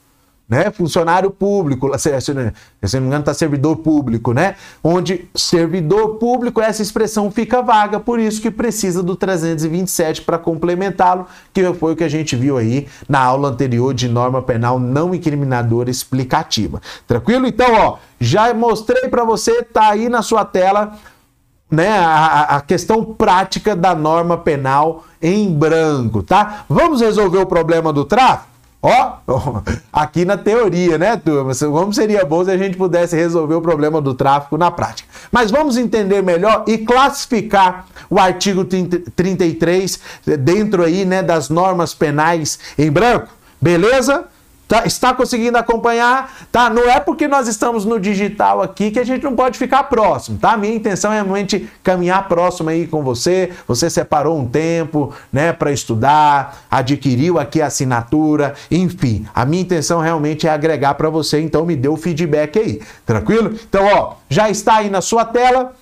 Né? 0.47 0.71
Funcionário 0.71 1.29
público, 1.29 1.91
se, 1.99 2.21
se, 2.21 2.33
não 2.33 2.43
me 2.43 3.07
engano, 3.07 3.19
está 3.19 3.33
servidor 3.33 3.77
público, 3.77 4.31
né? 4.31 4.55
Onde 4.83 5.27
servidor 5.35 6.15
público, 6.15 6.61
essa 6.61 6.81
expressão 6.81 7.29
fica 7.29 7.61
vaga, 7.61 7.99
por 7.99 8.19
isso 8.19 8.41
que 8.41 8.49
precisa 8.49 9.03
do 9.03 9.15
327 9.15 10.21
para 10.21 10.37
complementá-lo, 10.37 11.25
que 11.53 11.73
foi 11.73 11.93
o 11.93 11.95
que 11.95 12.03
a 12.03 12.09
gente 12.09 12.35
viu 12.35 12.57
aí 12.57 12.87
na 13.09 13.19
aula 13.19 13.49
anterior 13.49 13.93
de 13.93 14.07
norma 14.07 14.41
penal 14.41 14.79
não 14.79 15.13
incriminadora 15.13 15.89
explicativa. 15.89 16.81
Tranquilo? 17.05 17.45
Então, 17.45 17.73
ó, 17.73 17.97
já 18.19 18.53
mostrei 18.53 19.09
para 19.09 19.25
você, 19.25 19.63
tá 19.63 19.89
aí 19.89 20.07
na 20.07 20.21
sua 20.21 20.45
tela 20.45 20.97
né, 21.69 21.89
a, 21.99 22.55
a, 22.55 22.61
questão 22.61 23.03
prática 23.03 23.75
da 23.75 23.93
norma 23.93 24.37
penal 24.37 25.03
em 25.21 25.53
branco, 25.53 26.23
tá? 26.23 26.63
Vamos 26.69 27.01
resolver 27.01 27.39
o 27.39 27.45
problema 27.45 27.91
do 27.91 28.05
tráfico? 28.05 28.56
Ó, 28.87 29.61
aqui 29.91 30.23
na 30.23 30.37
teoria, 30.37 30.97
né, 30.97 31.17
turma? 31.17 31.51
Como 31.53 31.93
seria 31.93 32.23
bom 32.23 32.45
se 32.45 32.51
a 32.51 32.57
gente 32.57 32.77
pudesse 32.77 33.17
resolver 33.17 33.55
o 33.55 33.61
problema 33.61 33.99
do 33.99 34.13
tráfico 34.13 34.57
na 34.57 34.71
prática. 34.71 35.09
Mas 35.29 35.51
vamos 35.51 35.77
entender 35.77 36.23
melhor 36.23 36.63
e 36.65 36.77
classificar 36.77 37.85
o 38.09 38.17
artigo 38.17 38.63
33 38.63 39.99
dentro 40.39 40.83
aí, 40.83 41.03
né, 41.03 41.21
das 41.21 41.49
normas 41.49 41.93
penais 41.93 42.57
em 42.77 42.89
branco. 42.89 43.27
Beleza? 43.61 44.25
Tá, 44.67 44.85
está 44.85 45.13
conseguindo 45.13 45.57
acompanhar? 45.57 46.47
Tá? 46.51 46.69
Não 46.69 46.89
é 46.89 46.99
porque 46.99 47.27
nós 47.27 47.47
estamos 47.47 47.85
no 47.85 47.99
digital 47.99 48.61
aqui 48.61 48.91
que 48.91 48.99
a 48.99 49.03
gente 49.03 49.23
não 49.23 49.33
pode 49.33 49.57
ficar 49.57 49.83
próximo, 49.83 50.37
tá? 50.37 50.57
Minha 50.57 50.75
intenção 50.75 51.11
é 51.11 51.15
realmente 51.15 51.69
caminhar 51.81 52.27
próximo 52.27 52.69
aí 52.69 52.85
com 52.85 53.01
você. 53.01 53.51
Você 53.65 53.89
separou 53.89 54.37
um 54.37 54.45
tempo, 54.45 55.13
né, 55.31 55.53
para 55.53 55.71
estudar, 55.71 56.65
adquiriu 56.69 57.39
aqui 57.39 57.61
a 57.61 57.67
assinatura, 57.67 58.55
enfim. 58.69 59.25
A 59.33 59.45
minha 59.45 59.61
intenção 59.61 60.01
realmente 60.01 60.47
é 60.47 60.49
agregar 60.49 60.95
para 60.95 61.09
você, 61.09 61.39
então 61.39 61.65
me 61.65 61.75
dê 61.75 61.87
o 61.87 61.95
feedback 61.95 62.59
aí. 62.59 62.81
Tranquilo? 63.05 63.57
Então, 63.69 63.85
ó, 63.85 64.15
já 64.29 64.49
está 64.49 64.77
aí 64.77 64.89
na 64.89 64.99
sua 64.99 65.23
tela 65.23 65.73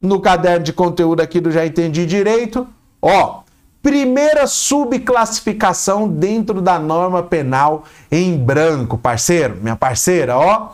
no 0.00 0.18
caderno 0.18 0.64
de 0.64 0.72
conteúdo 0.72 1.20
aqui 1.20 1.40
do 1.40 1.50
Já 1.50 1.64
Entendi 1.66 2.06
Direito. 2.06 2.66
Ó, 3.00 3.42
Primeira 3.82 4.46
subclassificação 4.46 6.06
dentro 6.08 6.62
da 6.62 6.78
norma 6.78 7.20
penal 7.20 7.82
em 8.12 8.38
branco, 8.38 8.96
parceiro, 8.96 9.56
minha 9.60 9.74
parceira, 9.74 10.38
ó. 10.38 10.68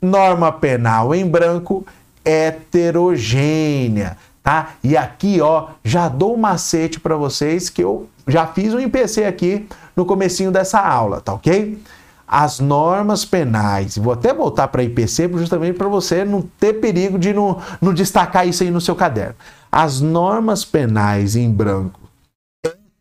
Norma 0.00 0.52
penal 0.52 1.12
em 1.12 1.26
branco 1.26 1.84
heterogênea, 2.24 4.16
tá? 4.44 4.74
E 4.84 4.96
aqui, 4.96 5.40
ó, 5.40 5.70
já 5.82 6.08
dou 6.08 6.34
um 6.34 6.38
macete 6.38 7.00
para 7.00 7.16
vocês 7.16 7.68
que 7.68 7.82
eu 7.82 8.08
já 8.28 8.46
fiz 8.46 8.72
um 8.72 8.78
IPC 8.78 9.24
aqui 9.24 9.68
no 9.96 10.04
comecinho 10.04 10.52
dessa 10.52 10.78
aula, 10.78 11.20
tá 11.20 11.34
OK? 11.34 11.82
As 12.28 12.60
normas 12.60 13.24
penais, 13.24 13.98
vou 13.98 14.12
até 14.12 14.32
voltar 14.32 14.68
para 14.68 14.84
IPC 14.84 15.30
justamente 15.32 15.76
para 15.76 15.88
você 15.88 16.24
não 16.24 16.42
ter 16.60 16.74
perigo 16.74 17.18
de 17.18 17.32
não, 17.32 17.60
não 17.80 17.92
destacar 17.92 18.46
isso 18.46 18.62
aí 18.62 18.70
no 18.70 18.80
seu 18.80 18.94
caderno. 18.94 19.34
As 19.70 20.00
normas 20.00 20.64
penais 20.64 21.34
em 21.34 21.50
branco 21.50 22.05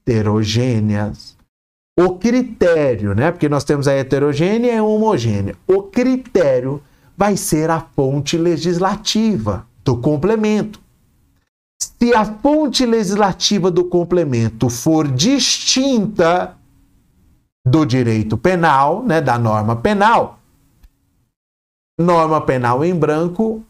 heterogêneas. 0.05 1.35
O 1.97 2.17
critério, 2.17 3.15
né? 3.15 3.31
Porque 3.31 3.49
nós 3.49 3.63
temos 3.63 3.87
a 3.87 3.93
heterogênea 3.93 4.73
e 4.73 4.77
a 4.77 4.83
homogênea. 4.83 5.55
O 5.65 5.83
critério 5.83 6.81
vai 7.17 7.37
ser 7.37 7.69
a 7.69 7.79
fonte 7.79 8.37
legislativa 8.37 9.65
do 9.83 9.97
complemento. 9.97 10.79
Se 11.81 12.13
a 12.13 12.25
fonte 12.25 12.85
legislativa 12.85 13.71
do 13.71 13.85
complemento 13.85 14.69
for 14.69 15.07
distinta 15.07 16.55
do 17.65 17.85
direito 17.85 18.37
penal, 18.37 19.03
né, 19.03 19.21
da 19.21 19.39
norma 19.39 19.75
penal, 19.75 20.39
norma 21.99 22.41
penal 22.41 22.83
em 22.83 22.93
branco 22.93 23.63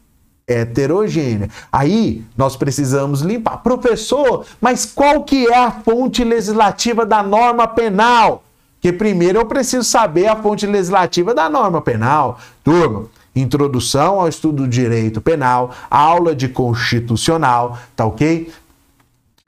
heterogênea. 0.46 1.50
Aí 1.72 2.24
nós 2.36 2.56
precisamos 2.56 3.20
limpar. 3.20 3.58
Professor, 3.58 4.46
mas 4.60 4.86
qual 4.86 5.24
que 5.24 5.46
é 5.46 5.56
a 5.56 5.70
fonte 5.70 6.22
legislativa 6.22 7.04
da 7.04 7.22
norma 7.22 7.66
penal? 7.66 8.44
Que 8.80 8.92
primeiro 8.92 9.38
eu 9.38 9.46
preciso 9.46 9.82
saber 9.82 10.28
a 10.28 10.36
fonte 10.36 10.66
legislativa 10.66 11.34
da 11.34 11.48
norma 11.48 11.82
penal. 11.82 12.38
Turma, 12.62 13.06
introdução 13.34 14.20
ao 14.20 14.28
estudo 14.28 14.62
do 14.62 14.68
direito 14.68 15.20
penal, 15.20 15.74
aula 15.90 16.34
de 16.34 16.48
constitucional, 16.48 17.78
tá 17.96 18.04
ok? 18.04 18.52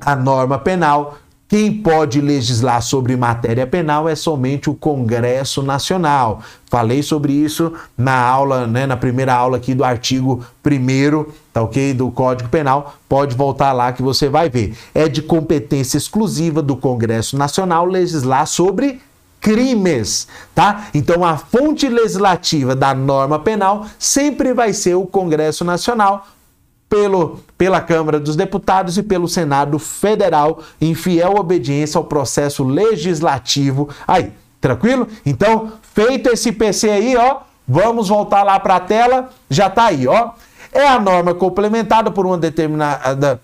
A 0.01 0.17
norma 0.17 0.59
penal, 0.59 1.19
quem 1.49 1.73
pode 1.73 2.21
legislar 2.21 2.83
sobre 2.83 3.17
matéria 3.17 3.67
penal 3.67 4.07
é 4.07 4.15
somente 4.15 4.69
o 4.69 4.75
Congresso 4.75 5.63
Nacional. 5.63 6.43
Falei 6.67 7.03
sobre 7.03 7.33
isso 7.33 7.73
na 7.97 8.21
aula, 8.21 8.67
né, 8.67 8.87
na 8.87 8.99
primeira 8.99 9.35
aula 9.35 9.57
aqui 9.57 9.75
do 9.75 9.83
artigo 9.83 10.45
1 10.63 11.25
tá 11.51 11.63
ok? 11.63 11.95
Do 11.95 12.11
Código 12.11 12.51
Penal. 12.51 12.95
Pode 13.09 13.35
voltar 13.35 13.73
lá 13.73 13.95
que 13.95 14.03
você 14.03 14.29
vai 14.29 14.51
ver. 14.51 14.77
É 14.95 15.09
de 15.09 15.23
competência 15.23 15.97
exclusiva 15.97 16.61
do 16.61 16.77
Congresso 16.77 17.39
Nacional 17.39 17.87
legislar 17.87 18.47
sobre 18.47 19.01
crimes, 19.41 20.29
tá? 20.55 20.89
Então 20.93 21.25
a 21.25 21.39
fonte 21.39 21.89
legislativa 21.89 22.77
da 22.77 22.93
norma 22.93 23.39
penal 23.39 23.87
sempre 23.99 24.53
vai 24.53 24.75
ser 24.75 24.97
o 24.97 25.07
Congresso 25.07 25.65
Nacional 25.65 26.27
pelo, 26.89 27.41
pela 27.57 27.81
Câmara 27.81 28.19
dos 28.19 28.35
Deputados 28.35 28.97
e 28.97 29.03
pelo 29.03 29.29
Senado 29.29 29.79
Federal, 29.79 30.61
em 30.81 30.95
fiel 30.95 31.35
obediência 31.37 31.99
ao 31.99 32.05
processo 32.05 32.65
legislativo. 32.65 33.89
Aí, 34.07 34.33
tranquilo? 34.61 35.07
Então, 35.25 35.73
feito 35.95 36.31
esse 36.31 36.51
PC 36.53 36.91
aí, 36.91 37.17
ó, 37.17 37.39
vamos 37.67 38.09
voltar 38.09 38.43
lá 38.43 38.59
para 38.59 38.77
a 38.77 38.81
tela, 38.81 39.31
já 39.51 39.69
tá 39.69 39.87
aí, 39.87 40.07
ó. 40.07 40.31
É 40.73 40.87
a 40.87 40.99
norma 40.99 41.35
complementada 41.35 42.11
por 42.11 42.27
uma 42.27 42.39
determinada 42.39 43.41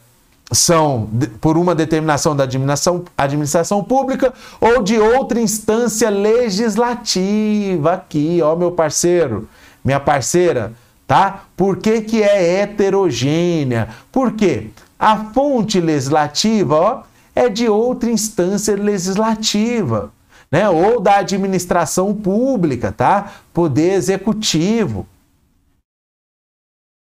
são 0.53 1.09
por 1.41 1.57
uma 1.57 1.75
determinação 1.75 2.37
da 2.37 2.45
administração, 2.45 3.03
administração 3.17 3.83
pública 3.83 4.33
ou 4.61 4.83
de 4.83 4.99
outra 4.99 5.41
instância 5.41 6.11
legislativa 6.11 7.95
aqui, 7.95 8.41
ó, 8.43 8.55
meu 8.55 8.71
parceiro, 8.71 9.49
minha 9.83 9.99
parceira 9.99 10.73
tá? 11.07 11.45
Por 11.57 11.79
que, 11.79 12.01
que 12.03 12.23
é 12.23 12.61
heterogênea? 12.61 13.89
Por 14.11 14.33
quê? 14.33 14.69
A 14.99 15.17
fonte 15.33 15.81
legislativa 15.81 16.75
ó, 16.75 17.03
é 17.35 17.49
de 17.49 17.69
outra 17.69 18.11
instância 18.11 18.77
legislativa, 18.77 20.13
né? 20.51 20.69
Ou 20.69 21.01
da 21.01 21.17
administração 21.17 22.15
pública, 22.15 22.93
tá? 22.93 23.33
Poder 23.53 23.93
executivo. 23.93 25.07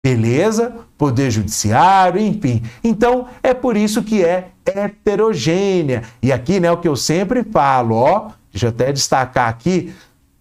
Beleza? 0.04 0.74
Poder 0.98 1.30
judiciário, 1.30 2.20
enfim. 2.20 2.62
Então, 2.82 3.28
é 3.40 3.54
por 3.54 3.76
isso 3.76 4.02
que 4.02 4.24
é 4.24 4.48
heterogênea. 4.66 6.02
E 6.20 6.32
aqui, 6.32 6.58
né, 6.58 6.70
o 6.72 6.76
que 6.76 6.88
eu 6.88 6.96
sempre 6.96 7.44
falo, 7.44 7.94
ó, 7.94 8.30
deixa 8.50 8.66
eu 8.66 8.70
até 8.70 8.92
destacar 8.92 9.48
aqui, 9.48 9.94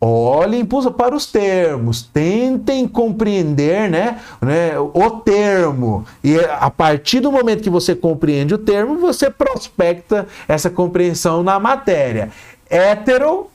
Olhem 0.04 0.66
para 0.66 1.16
os 1.16 1.28
termos, 1.28 2.02
tentem 2.02 2.88
compreender 2.88 3.88
né, 3.88 4.20
né, 4.42 4.80
o 4.80 5.12
termo. 5.20 6.04
E 6.24 6.40
a 6.40 6.72
partir 6.72 7.20
do 7.20 7.32
momento 7.32 7.62
que 7.62 7.70
você 7.70 7.94
compreende 7.94 8.56
o 8.56 8.58
termo, 8.58 8.98
você 8.98 9.30
prospecta 9.30 10.28
essa 10.48 10.72
compreensão 10.72 11.44
na 11.44 11.60
matéria. 11.60 12.32
Hétero, 12.68 13.52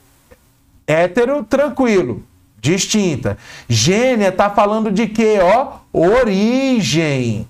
hétero, 0.86 1.42
tranquilo, 1.42 2.22
distinta. 2.60 3.36
Gênia 3.68 4.28
está 4.28 4.48
falando 4.48 4.92
de 4.92 5.08
quê? 5.08 5.38
Ó, 5.42 5.78
origem. 5.92 7.48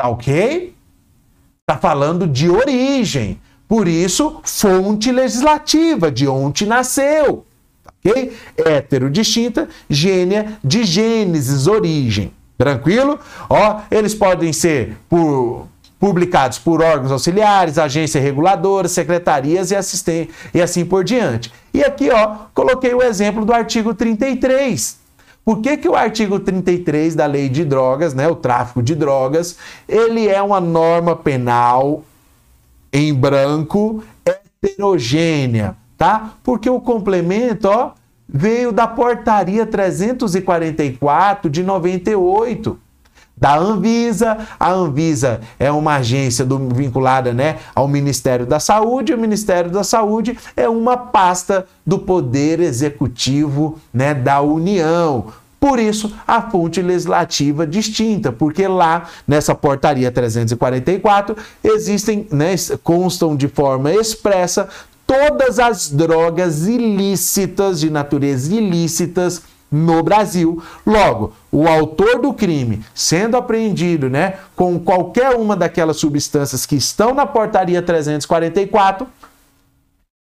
Tá 0.00 0.08
ok? 0.08 0.74
Está 1.68 1.78
falando 1.78 2.26
de 2.26 2.48
origem. 2.48 3.38
Por 3.68 3.86
isso, 3.86 4.40
fonte 4.42 5.12
legislativa, 5.12 6.10
de 6.10 6.26
onde 6.26 6.64
nasceu 6.64 7.45
ok? 8.06 8.32
Hétero 8.56 9.10
distinta, 9.10 9.68
gênia 9.88 10.58
de 10.62 10.84
gênesis, 10.84 11.66
origem. 11.66 12.32
Tranquilo? 12.56 13.18
Ó, 13.50 13.80
eles 13.90 14.14
podem 14.14 14.52
ser 14.52 14.96
por 15.08 15.68
publicados 15.98 16.58
por 16.58 16.82
órgãos 16.82 17.10
auxiliares, 17.10 17.78
agências 17.78 18.22
reguladoras, 18.22 18.92
secretarias 18.92 19.70
e, 19.70 19.76
assistentes 19.76 20.34
e 20.52 20.60
assim 20.60 20.84
por 20.84 21.02
diante. 21.02 21.52
E 21.72 21.82
aqui, 21.82 22.10
ó, 22.10 22.36
coloquei 22.54 22.94
o 22.94 23.02
exemplo 23.02 23.44
do 23.44 23.52
artigo 23.52 23.94
33. 23.94 24.98
Por 25.44 25.60
que, 25.60 25.76
que 25.76 25.88
o 25.88 25.94
artigo 25.94 26.38
33 26.38 27.14
da 27.14 27.24
Lei 27.24 27.48
de 27.48 27.64
Drogas, 27.64 28.14
né, 28.14 28.28
o 28.28 28.34
tráfico 28.34 28.82
de 28.82 28.94
drogas, 28.94 29.56
ele 29.88 30.28
é 30.28 30.42
uma 30.42 30.60
norma 30.60 31.14
penal 31.16 32.04
em 32.92 33.14
branco 33.14 34.02
heterogênea? 34.24 35.76
Tá? 35.96 36.32
Porque 36.42 36.68
o 36.68 36.80
complemento, 36.80 37.68
ó, 37.68 37.92
veio 38.28 38.72
da 38.72 38.86
portaria 38.86 39.64
344 39.66 41.48
de 41.50 41.62
98. 41.62 42.78
da 43.38 43.54
Anvisa. 43.54 44.38
A 44.58 44.72
Anvisa 44.72 45.40
é 45.58 45.70
uma 45.70 45.96
agência 45.96 46.42
do, 46.42 46.70
vinculada 46.70 47.34
né, 47.34 47.58
ao 47.74 47.86
Ministério 47.86 48.46
da 48.46 48.58
Saúde. 48.58 49.12
O 49.12 49.18
Ministério 49.18 49.70
da 49.70 49.84
Saúde 49.84 50.38
é 50.56 50.66
uma 50.66 50.96
pasta 50.96 51.66
do 51.86 51.98
Poder 51.98 52.60
Executivo 52.60 53.78
né, 53.92 54.14
da 54.14 54.40
União. 54.40 55.26
Por 55.60 55.78
isso, 55.78 56.14
a 56.26 56.42
fonte 56.42 56.80
legislativa 56.80 57.66
distinta, 57.66 58.30
porque 58.30 58.68
lá 58.68 59.08
nessa 59.26 59.54
portaria 59.54 60.10
344 60.10 61.36
existem, 61.64 62.26
né, 62.30 62.54
constam 62.82 63.34
de 63.34 63.48
forma 63.48 63.92
expressa 63.92 64.68
todas 65.06 65.58
as 65.58 65.88
drogas 65.88 66.66
ilícitas, 66.66 67.80
de 67.80 67.90
natureza 67.90 68.54
ilícitas, 68.54 69.42
no 69.70 70.02
Brasil. 70.02 70.62
Logo, 70.84 71.32
o 71.50 71.66
autor 71.68 72.20
do 72.20 72.32
crime 72.32 72.84
sendo 72.94 73.36
apreendido, 73.36 74.08
né, 74.08 74.34
com 74.54 74.78
qualquer 74.78 75.30
uma 75.36 75.56
daquelas 75.56 75.96
substâncias 75.96 76.64
que 76.64 76.76
estão 76.76 77.14
na 77.14 77.26
portaria 77.26 77.82
344, 77.82 79.06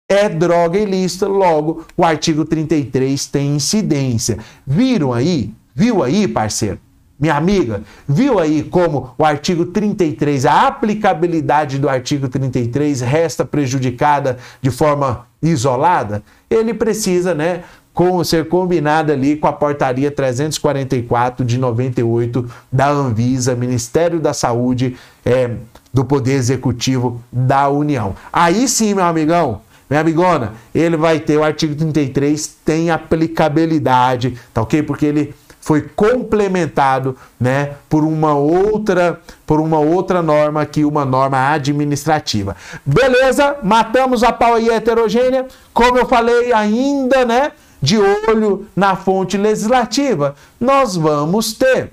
é 0.10 0.28
droga 0.28 0.78
ilícita, 0.78 1.26
logo 1.28 1.86
o 1.96 2.04
artigo 2.04 2.44
33 2.44 3.26
tem 3.28 3.56
incidência. 3.56 4.40
Viram 4.68 5.14
aí? 5.14 5.54
Viu 5.74 6.04
aí, 6.04 6.28
parceiro? 6.28 6.80
Minha 7.22 7.36
amiga, 7.36 7.84
viu 8.08 8.40
aí 8.40 8.64
como 8.64 9.14
o 9.16 9.24
artigo 9.24 9.68
33, 9.68 10.44
a 10.48 10.66
aplicabilidade 10.66 11.78
do 11.78 11.88
artigo 11.88 12.28
33 12.28 13.00
resta 13.02 13.46
prejudicada 13.46 14.40
de 14.60 14.72
forma 14.72 15.28
isolada? 15.40 16.24
Ele 16.50 16.74
precisa, 16.74 17.36
né, 17.36 17.62
com, 17.94 18.24
ser 18.24 18.48
combinada 18.50 19.14
ali 19.14 19.36
com 19.36 19.46
a 19.46 19.54
portaria 19.54 20.10
344 20.10 21.46
de 21.46 21.60
98 21.60 22.50
da 22.72 22.90
Anvisa, 22.90 23.56
Ministério 23.56 24.20
da 24.20 24.34
Saúde, 24.34 24.98
é, 25.24 25.52
do 25.94 26.04
Poder 26.04 26.34
Executivo 26.34 27.22
da 27.32 27.70
União. 27.70 28.16
Aí 28.34 28.68
sim, 28.68 28.96
meu 28.96 29.04
amigão, 29.04 29.62
minha 29.92 30.00
amigona, 30.00 30.54
ele 30.74 30.96
vai 30.96 31.20
ter 31.20 31.38
o 31.38 31.44
artigo 31.44 31.76
33, 31.76 32.56
tem 32.64 32.90
aplicabilidade, 32.90 34.40
tá 34.54 34.62
ok? 34.62 34.82
Porque 34.82 35.06
ele 35.06 35.36
foi 35.62 35.82
complementado, 35.96 37.16
né, 37.40 37.76
por 37.88 38.04
uma 38.04 38.34
outra, 38.34 39.22
por 39.46 39.62
uma 39.62 39.80
outra 39.80 40.22
norma 40.22 40.66
que 40.66 40.84
uma 40.84 41.06
norma 41.06 41.52
administrativa. 41.52 42.56
Beleza? 42.84 43.58
Matamos 43.64 44.24
a 44.24 44.34
pau 44.34 44.58
heterogênea, 44.58 45.46
como 45.72 46.00
eu 46.00 46.08
falei 46.08 46.52
ainda, 46.52 47.24
né, 47.24 47.52
de 47.80 47.98
olho 47.98 48.68
na 48.76 48.96
fonte 48.96 49.38
legislativa. 49.38 50.36
Nós 50.60 50.96
vamos 50.96 51.54
ter 51.54 51.92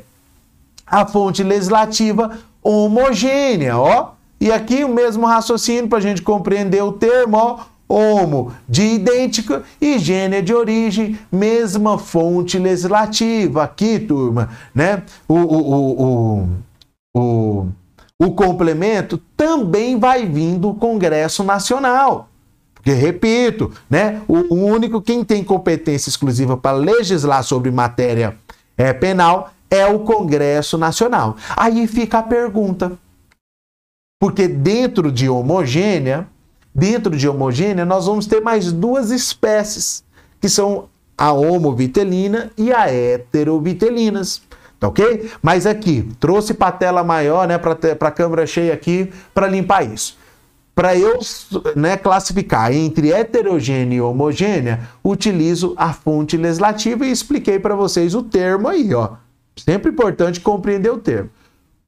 a 0.87 1.07
fonte 1.07 1.43
legislativa 1.43 2.39
homogênea, 2.63 3.77
ó. 3.77 4.13
E 4.41 4.51
aqui 4.51 4.85
o 4.85 4.89
mesmo 4.89 5.27
raciocínio 5.27 5.89
para 5.89 5.99
a 5.99 6.03
gente 6.03 6.23
compreender 6.23 6.83
o 6.83 6.93
termo, 6.93 7.37
ó 7.37 7.78
homo 7.89 8.53
de 8.69 8.83
idêntica 8.83 9.63
e 9.81 9.99
gênero 9.99 10.45
de 10.45 10.55
origem, 10.55 11.19
mesma 11.33 11.99
fonte 11.99 12.59
legislativa. 12.59 13.63
Aqui, 13.65 13.99
turma, 13.99 14.51
né? 14.75 15.03
O, 15.27 15.35
o, 15.35 16.03
o, 16.03 16.49
o, 17.17 17.67
o 18.21 18.31
complemento 18.33 19.19
também 19.37 19.99
vai 19.99 20.27
vir 20.27 20.59
do 20.59 20.75
Congresso 20.75 21.43
Nacional. 21.43 22.29
Porque, 22.75 22.93
repito, 22.93 23.73
né, 23.91 24.23
o 24.29 24.55
único 24.55 25.03
quem 25.03 25.25
tem 25.25 25.43
competência 25.43 26.09
exclusiva 26.09 26.57
para 26.57 26.77
legislar 26.77 27.43
sobre 27.43 27.71
matéria 27.71 28.37
é, 28.77 28.93
penal 28.93 29.51
é 29.71 29.87
o 29.87 30.01
Congresso 30.01 30.79
Nacional. 30.79 31.37
Aí 31.57 31.87
fica 31.87 32.19
a 32.19 32.23
pergunta. 32.23 32.93
Porque 34.21 34.49
dentro 34.49 35.13
de 35.13 35.29
homogênea, 35.29 36.27
dentro 36.79 37.17
de 37.17 37.29
homogênea, 37.29 37.85
nós 37.85 38.07
vamos 38.07 38.27
ter 38.27 38.41
mais 38.41 38.71
duas 38.73 39.11
espécies, 39.11 40.05
que 40.41 40.49
são 40.49 40.89
a 41.17 41.33
homovitelina 41.33 42.53
e 42.57 42.73
a 42.73 42.87
heterovitelinas. 42.93 44.43
Tá 44.79 44.87
ok? 44.87 45.29
Mas 45.43 45.67
aqui, 45.67 46.09
trouxe 46.21 46.55
para 46.55 46.71
tela 46.71 47.03
maior, 47.03 47.49
né, 47.49 47.59
para 47.59 48.09
a 48.09 48.13
câmera 48.13 48.47
cheia 48.47 48.73
aqui, 48.73 49.11
para 49.35 49.49
limpar 49.49 49.83
isso. 49.83 50.17
Para 50.73 50.97
eu 50.97 51.19
né, 51.75 51.97
classificar 51.97 52.73
entre 52.73 53.11
heterogênea 53.11 53.97
e 53.97 54.01
homogênea, 54.01 54.89
utilizo 55.03 55.75
a 55.77 55.93
fonte 55.93 56.37
legislativa 56.37 57.05
e 57.05 57.11
expliquei 57.11 57.59
para 57.59 57.75
vocês 57.75 58.15
o 58.15 58.23
termo 58.23 58.69
aí, 58.69 58.95
ó. 58.95 59.15
Sempre 59.57 59.91
importante 59.91 60.39
compreender 60.39 60.91
o 60.91 60.99
termo. 60.99 61.31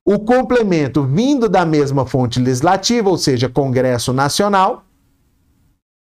O 0.05 0.19
complemento 0.19 1.05
vindo 1.05 1.49
da 1.49 1.65
mesma 1.65 2.07
fonte 2.07 2.41
legislativa, 2.41 3.09
ou 3.09 3.19
seja, 3.19 3.49
Congresso 3.49 4.13
Nacional, 4.13 4.85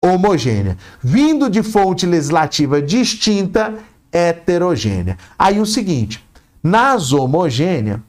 homogênea. 0.04 0.78
Vindo 1.02 1.50
de 1.50 1.64
fonte 1.64 2.06
legislativa 2.06 2.82
distinta, 2.82 3.74
heterogênea. 4.12 5.18
Aí 5.38 5.60
o 5.60 5.66
seguinte, 5.66 6.24
nas 6.64 7.12
homogêneas, 7.12 8.00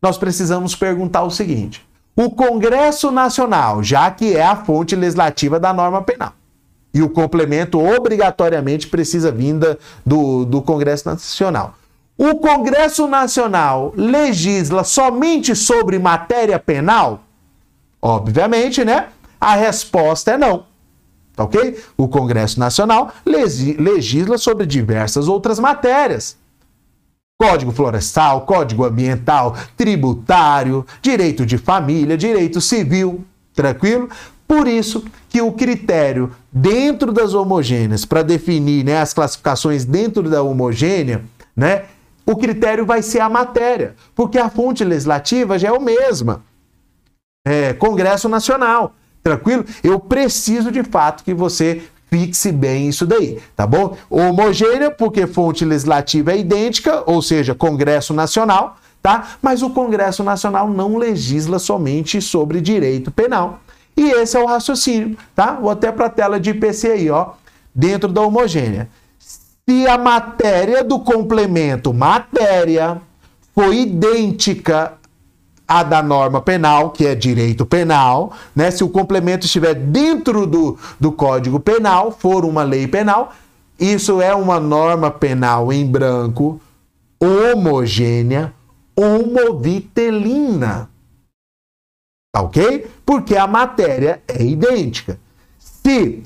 nós 0.00 0.18
precisamos 0.18 0.74
perguntar 0.74 1.22
o 1.22 1.30
seguinte: 1.30 1.86
o 2.14 2.30
Congresso 2.30 3.10
Nacional, 3.10 3.82
já 3.82 4.10
que 4.10 4.36
é 4.36 4.44
a 4.44 4.56
fonte 4.56 4.96
legislativa 4.96 5.60
da 5.60 5.72
norma 5.72 6.02
penal, 6.02 6.32
e 6.92 7.02
o 7.02 7.10
complemento 7.10 7.78
obrigatoriamente 7.78 8.86
precisa 8.86 9.30
vinda 9.30 9.78
do, 10.04 10.44
do 10.44 10.62
Congresso 10.62 11.08
Nacional. 11.08 11.74
O 12.18 12.36
Congresso 12.36 13.06
Nacional 13.06 13.92
legisla 13.94 14.84
somente 14.84 15.54
sobre 15.54 15.98
matéria 15.98 16.58
penal? 16.58 17.22
Obviamente, 18.00 18.84
né? 18.84 19.08
A 19.40 19.54
resposta 19.54 20.32
é 20.32 20.38
não. 20.38 20.64
Tá 21.34 21.44
ok? 21.44 21.78
O 21.96 22.08
Congresso 22.08 22.58
Nacional 22.58 23.12
legisla 23.26 24.38
sobre 24.38 24.64
diversas 24.64 25.28
outras 25.28 25.58
matérias. 25.58 26.38
Código 27.38 27.70
Florestal, 27.70 28.46
Código 28.46 28.84
Ambiental, 28.84 29.54
Tributário, 29.76 30.86
Direito 31.02 31.44
de 31.44 31.58
Família, 31.58 32.16
Direito 32.16 32.62
Civil, 32.62 33.22
tranquilo? 33.52 34.08
Por 34.48 34.66
isso 34.66 35.04
que 35.28 35.42
o 35.42 35.52
critério 35.52 36.32
dentro 36.50 37.12
das 37.12 37.34
homogêneas, 37.34 38.06
para 38.06 38.22
definir 38.22 38.84
né, 38.84 39.02
as 39.02 39.12
classificações 39.12 39.84
dentro 39.84 40.30
da 40.30 40.42
homogênea, 40.42 41.22
né, 41.54 41.84
o 42.26 42.36
critério 42.36 42.84
vai 42.84 43.00
ser 43.02 43.20
a 43.20 43.28
matéria, 43.28 43.94
porque 44.14 44.36
a 44.36 44.50
fonte 44.50 44.82
legislativa 44.82 45.56
já 45.56 45.68
é 45.68 45.72
o 45.72 45.80
mesma. 45.80 46.42
É, 47.46 47.72
Congresso 47.72 48.28
Nacional, 48.28 48.92
tranquilo? 49.22 49.64
Eu 49.82 50.00
preciso 50.00 50.72
de 50.72 50.82
fato 50.82 51.22
que 51.22 51.32
você 51.32 51.82
fixe 52.10 52.50
bem 52.50 52.88
isso 52.88 53.06
daí, 53.06 53.40
tá 53.54 53.64
bom? 53.64 53.96
Homogênea, 54.10 54.90
porque 54.90 55.26
fonte 55.26 55.64
legislativa 55.64 56.32
é 56.32 56.38
idêntica, 56.38 57.04
ou 57.06 57.22
seja, 57.22 57.54
Congresso 57.54 58.12
Nacional, 58.12 58.76
tá? 59.00 59.36
Mas 59.40 59.62
o 59.62 59.70
Congresso 59.70 60.24
Nacional 60.24 60.68
não 60.68 60.96
legisla 60.96 61.60
somente 61.60 62.20
sobre 62.20 62.60
direito 62.60 63.12
penal. 63.12 63.60
E 63.96 64.10
esse 64.10 64.36
é 64.36 64.40
o 64.40 64.46
raciocínio, 64.46 65.16
tá? 65.34 65.52
Vou 65.54 65.70
até 65.70 65.92
para 65.92 66.06
a 66.06 66.10
tela 66.10 66.40
de 66.40 66.50
IPC 66.50 66.88
aí, 66.88 67.10
ó, 67.10 67.30
dentro 67.72 68.12
da 68.12 68.20
homogênea 68.20 68.88
se 69.68 69.86
a 69.88 69.98
matéria 69.98 70.84
do 70.84 71.00
complemento 71.00 71.92
matéria 71.92 73.02
foi 73.52 73.80
idêntica 73.80 74.96
à 75.66 75.82
da 75.82 76.00
norma 76.00 76.40
penal, 76.40 76.90
que 76.90 77.04
é 77.04 77.16
direito 77.16 77.66
penal, 77.66 78.32
né? 78.54 78.70
Se 78.70 78.84
o 78.84 78.88
complemento 78.88 79.46
estiver 79.46 79.74
dentro 79.74 80.46
do, 80.46 80.78
do 81.00 81.10
Código 81.10 81.58
Penal, 81.58 82.12
for 82.12 82.44
uma 82.44 82.62
lei 82.62 82.86
penal, 82.86 83.34
isso 83.78 84.22
é 84.22 84.32
uma 84.32 84.60
norma 84.60 85.10
penal 85.10 85.72
em 85.72 85.84
branco, 85.84 86.60
homogênea, 87.20 88.54
homovitelina. 88.94 90.88
Tá 92.32 92.42
ok? 92.42 92.86
Porque 93.04 93.36
a 93.36 93.48
matéria 93.48 94.22
é 94.28 94.44
idêntica. 94.44 95.18
Se 95.58 96.22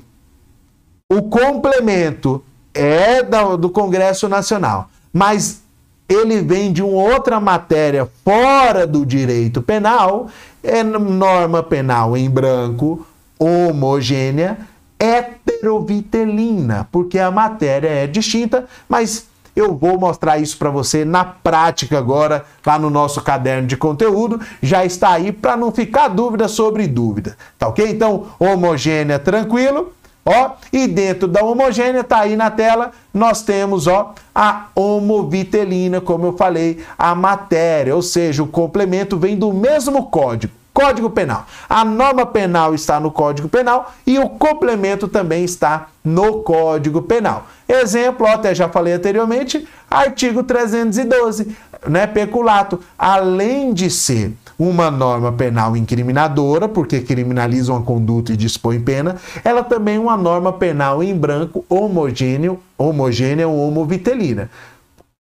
o 1.11 1.23
complemento 1.23 2.43
é 2.73 3.21
do 3.57 3.69
Congresso 3.69 4.27
Nacional, 4.27 4.89
mas 5.11 5.61
ele 6.07 6.41
vem 6.41 6.73
de 6.73 6.83
uma 6.83 7.13
outra 7.13 7.39
matéria 7.39 8.09
fora 8.23 8.85
do 8.85 9.05
direito 9.05 9.61
penal, 9.61 10.27
é 10.63 10.83
norma 10.83 11.63
penal 11.63 12.17
em 12.17 12.29
branco, 12.29 13.05
homogênea, 13.39 14.57
heterovitelina, 14.99 16.87
porque 16.91 17.17
a 17.17 17.31
matéria 17.31 17.87
é 17.87 18.07
distinta, 18.07 18.65
mas 18.87 19.25
eu 19.55 19.75
vou 19.75 19.99
mostrar 19.99 20.37
isso 20.37 20.57
para 20.57 20.69
você 20.69 21.03
na 21.03 21.25
prática 21.25 21.97
agora, 21.97 22.45
lá 22.65 22.77
no 22.77 22.89
nosso 22.89 23.21
caderno 23.21 23.67
de 23.67 23.75
conteúdo. 23.75 24.39
Já 24.61 24.85
está 24.85 25.11
aí 25.11 25.31
para 25.31 25.57
não 25.57 25.71
ficar 25.71 26.07
dúvida 26.07 26.47
sobre 26.47 26.87
dúvida, 26.87 27.37
tá 27.57 27.67
ok? 27.67 27.85
Então, 27.89 28.27
homogênea, 28.39 29.19
tranquilo 29.19 29.91
Ó, 30.25 30.51
e 30.71 30.87
dentro 30.87 31.27
da 31.27 31.43
homogênea, 31.43 32.03
tá 32.03 32.19
aí 32.19 32.35
na 32.35 32.51
tela, 32.51 32.91
nós 33.13 33.41
temos, 33.41 33.87
ó, 33.87 34.13
a 34.35 34.67
homovitelina, 34.75 35.99
como 35.99 36.27
eu 36.27 36.37
falei, 36.37 36.83
a 36.97 37.15
matéria, 37.15 37.95
ou 37.95 38.01
seja, 38.01 38.43
o 38.43 38.47
complemento 38.47 39.17
vem 39.17 39.35
do 39.35 39.51
mesmo 39.51 40.05
código. 40.05 40.53
Código 40.73 41.09
Penal. 41.09 41.45
A 41.67 41.83
norma 41.83 42.25
penal 42.25 42.73
está 42.73 42.97
no 42.97 43.11
Código 43.11 43.49
Penal 43.49 43.93
e 44.07 44.17
o 44.17 44.29
complemento 44.29 45.05
também 45.05 45.43
está 45.43 45.87
no 46.03 46.43
Código 46.43 47.01
Penal. 47.01 47.45
Exemplo, 47.67 48.25
até 48.25 48.55
já 48.55 48.69
falei 48.69 48.93
anteriormente, 48.93 49.67
artigo 49.89 50.43
312, 50.43 51.55
né, 51.87 52.07
peculato. 52.07 52.79
Além 52.97 53.73
de 53.73 53.89
ser 53.89 54.33
uma 54.61 54.91
norma 54.91 55.31
penal 55.31 55.75
incriminadora, 55.75 56.69
porque 56.69 57.01
criminaliza 57.01 57.73
uma 57.73 57.81
conduta 57.81 58.31
e 58.31 58.37
dispõe 58.37 58.79
pena, 58.79 59.15
ela 59.43 59.63
também 59.63 59.95
é 59.95 59.99
uma 59.99 60.15
norma 60.15 60.53
penal 60.53 61.01
em 61.01 61.17
branco 61.17 61.65
homogêneo, 61.67 62.59
homogênea 62.77 63.47
ou 63.47 63.67
homovitelina. 63.67 64.51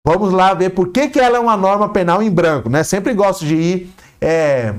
Vamos 0.04 0.30
lá 0.30 0.52
ver 0.52 0.70
por 0.70 0.88
que, 0.88 1.08
que 1.08 1.18
ela 1.18 1.38
é 1.38 1.40
uma 1.40 1.56
norma 1.56 1.88
penal 1.88 2.22
em 2.22 2.30
branco, 2.30 2.68
né? 2.68 2.82
Sempre 2.82 3.14
gosto 3.14 3.46
de 3.46 3.54
ir 3.54 3.94
é, 4.20 4.74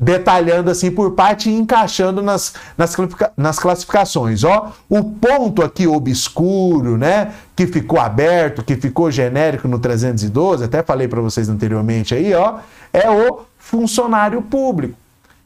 detalhando 0.00 0.70
assim 0.70 0.90
por 0.90 1.12
parte 1.12 1.50
e 1.50 1.54
encaixando 1.54 2.22
nas, 2.22 2.54
nas, 2.78 2.96
nas 3.36 3.58
classificações. 3.58 4.44
Ó, 4.44 4.72
o 4.88 5.04
ponto 5.04 5.62
aqui 5.62 5.86
obscuro, 5.86 6.96
né, 6.96 7.32
que 7.54 7.66
ficou 7.66 8.00
aberto, 8.00 8.64
que 8.64 8.76
ficou 8.76 9.10
genérico 9.10 9.68
no 9.68 9.78
312, 9.78 10.64
até 10.64 10.82
falei 10.82 11.06
para 11.06 11.20
vocês 11.20 11.50
anteriormente 11.50 12.14
aí, 12.14 12.32
ó, 12.34 12.60
é 12.92 13.10
o 13.10 13.40
funcionário 13.74 14.40
público. 14.40 14.94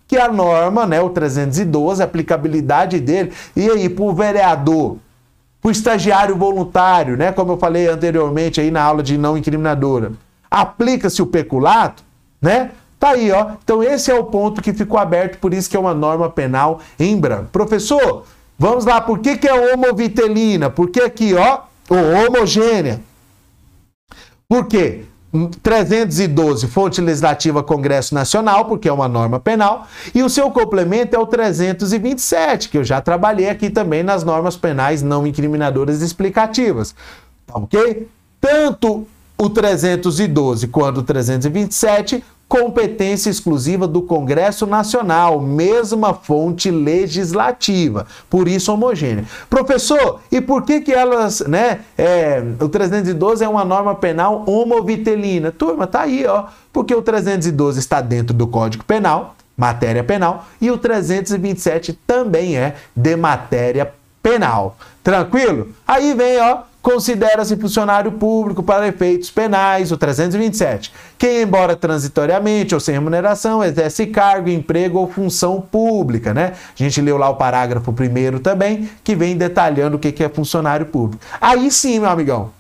Que 0.07 0.19
a 0.19 0.31
norma, 0.31 0.87
né, 0.87 1.01
o 1.01 1.09
312, 1.09 2.03
a 2.03 2.05
aplicabilidade 2.05 3.01
dele, 3.01 3.33
e 3.57 3.71
aí 3.71 3.89
para 3.89 4.05
o 4.05 4.13
vereador, 4.13 4.99
para 5.63 5.69
o 5.69 5.73
estagiário 5.73 6.37
voluntário, 6.37 7.17
né, 7.17 7.33
como 7.33 7.53
eu 7.53 7.59
falei 7.59 7.89
anteriormente 7.89 8.61
aí 8.61 8.71
na 8.71 8.83
aula 8.83 9.03
de 9.03 9.17
não 9.17 9.37
incriminadora, 9.37 10.13
aplica-se 10.51 11.23
o 11.23 11.27
peculato, 11.27 12.03
né? 12.41 12.71
Tá 12.99 13.11
aí, 13.11 13.31
ó. 13.31 13.53
Então 13.63 13.83
esse 13.83 14.11
é 14.11 14.15
o 14.15 14.25
ponto 14.25 14.61
que 14.61 14.73
ficou 14.73 14.99
aberto, 14.99 15.39
por 15.39 15.55
isso 15.55 15.71
que 15.71 15.77
é 15.77 15.81
uma 15.81 15.95
norma 15.95 16.29
penal 16.29 16.81
em 16.99 17.19
branco. 17.19 17.49
Professor, 17.51 18.25
vamos 18.59 18.85
lá, 18.85 19.01
por 19.01 19.21
que, 19.21 19.37
que 19.37 19.49
é 19.49 19.73
homovitelina? 19.73 20.69
Por 20.69 20.91
que 20.91 21.01
aqui, 21.01 21.35
ó, 21.35 21.61
homogênea? 22.27 23.01
Por 24.49 24.67
quê? 24.67 25.05
312, 25.63 26.67
fonte 26.69 27.01
legislativa 27.01 27.63
Congresso 27.63 28.15
Nacional, 28.15 28.65
porque 28.65 28.89
é 28.89 28.93
uma 28.93 29.09
norma 29.09 29.39
penal, 29.39 29.87
e 30.15 30.23
o 30.23 30.29
seu 30.29 30.51
complemento 30.51 31.15
é 31.15 31.19
o 31.19 31.27
327, 31.27 32.69
que 32.69 32.79
eu 32.79 32.85
já 32.85 33.01
trabalhei 33.01 33.49
aqui 33.49 33.69
também 33.69 34.03
nas 34.03 34.25
normas 34.25 34.57
penais 34.57 35.03
não 35.03 35.27
incriminadoras 35.27 36.01
explicativas. 36.01 36.95
Tá 37.47 37.59
ok? 37.59 38.09
Tanto 38.41 39.07
o 39.37 39.51
312 39.51 40.67
quanto 40.69 41.01
o 41.01 41.03
327 41.03 42.25
competência 42.49 43.29
exclusiva 43.29 43.87
do 43.87 44.01
Congresso 44.01 44.67
Nacional, 44.67 45.41
mesma 45.41 46.15
fonte 46.15 46.71
legislativa, 46.71 48.07
por 48.31 48.49
isso 48.49 48.73
homogênea. 48.73 49.25
Professor, 49.51 50.21
e 50.33 50.41
por 50.41 50.63
que 50.63 50.81
que 50.81 50.93
elas, 50.93 51.41
né, 51.41 51.81
é, 51.97 52.43
o 52.59 52.69
312 52.69 53.45
é 53.45 53.49
uma 53.49 53.65
norma 53.65 53.95
penal 53.95 54.45
homovitelina? 54.47 55.53
Turma, 55.53 55.87
tá 55.87 56.03
aí, 56.03 56.25
ó, 56.27 56.47
porque 56.73 56.95
o 56.95 57.03
312 57.03 57.79
está 57.79 58.01
dentro 58.01 58.35
do 58.35 58.47
Código 58.47 58.83
Penal, 58.85 59.35
matéria 59.55 60.03
penal, 60.03 60.47
e 60.61 60.71
o 60.71 60.79
327 60.79 61.93
também 62.07 62.57
é 62.57 62.77
de 62.97 63.15
matéria 63.15 63.93
penal. 64.23 64.77
Tranquilo? 65.03 65.69
Aí 65.87 66.15
vem, 66.15 66.41
ó, 66.41 66.63
considera-se 66.83 67.57
funcionário 67.57 68.13
público 68.13 68.63
para 68.63 68.89
efeitos 68.89 69.31
penais, 69.31 69.93
o 69.93 69.97
327. 69.97 70.93
Quem, 71.19 71.43
embora 71.43 71.77
transitoriamente 71.77 72.75
ou 72.75 72.81
sem 72.81 72.95
remuneração, 72.95 73.63
exerce 73.63 74.07
cargo, 74.07 74.49
emprego 74.49 74.99
ou 74.99 75.11
função 75.11 75.61
pública, 75.61 76.33
né? 76.33 76.53
A 76.79 76.83
gente 76.83 77.01
leu 77.01 77.17
lá 77.17 77.29
o 77.29 77.37
parágrafo 77.37 77.93
primeiro 77.93 78.41
também, 78.41 78.89
que 79.03 79.15
vem 79.15 79.37
detalhando 79.37 79.97
o 79.97 79.99
que 79.99 80.23
é 80.23 80.29
funcionário 80.29 80.87
público. 80.87 81.23
Aí 81.41 81.71
sim, 81.71 81.99
meu 81.99 82.11
amigão, 82.11 82.51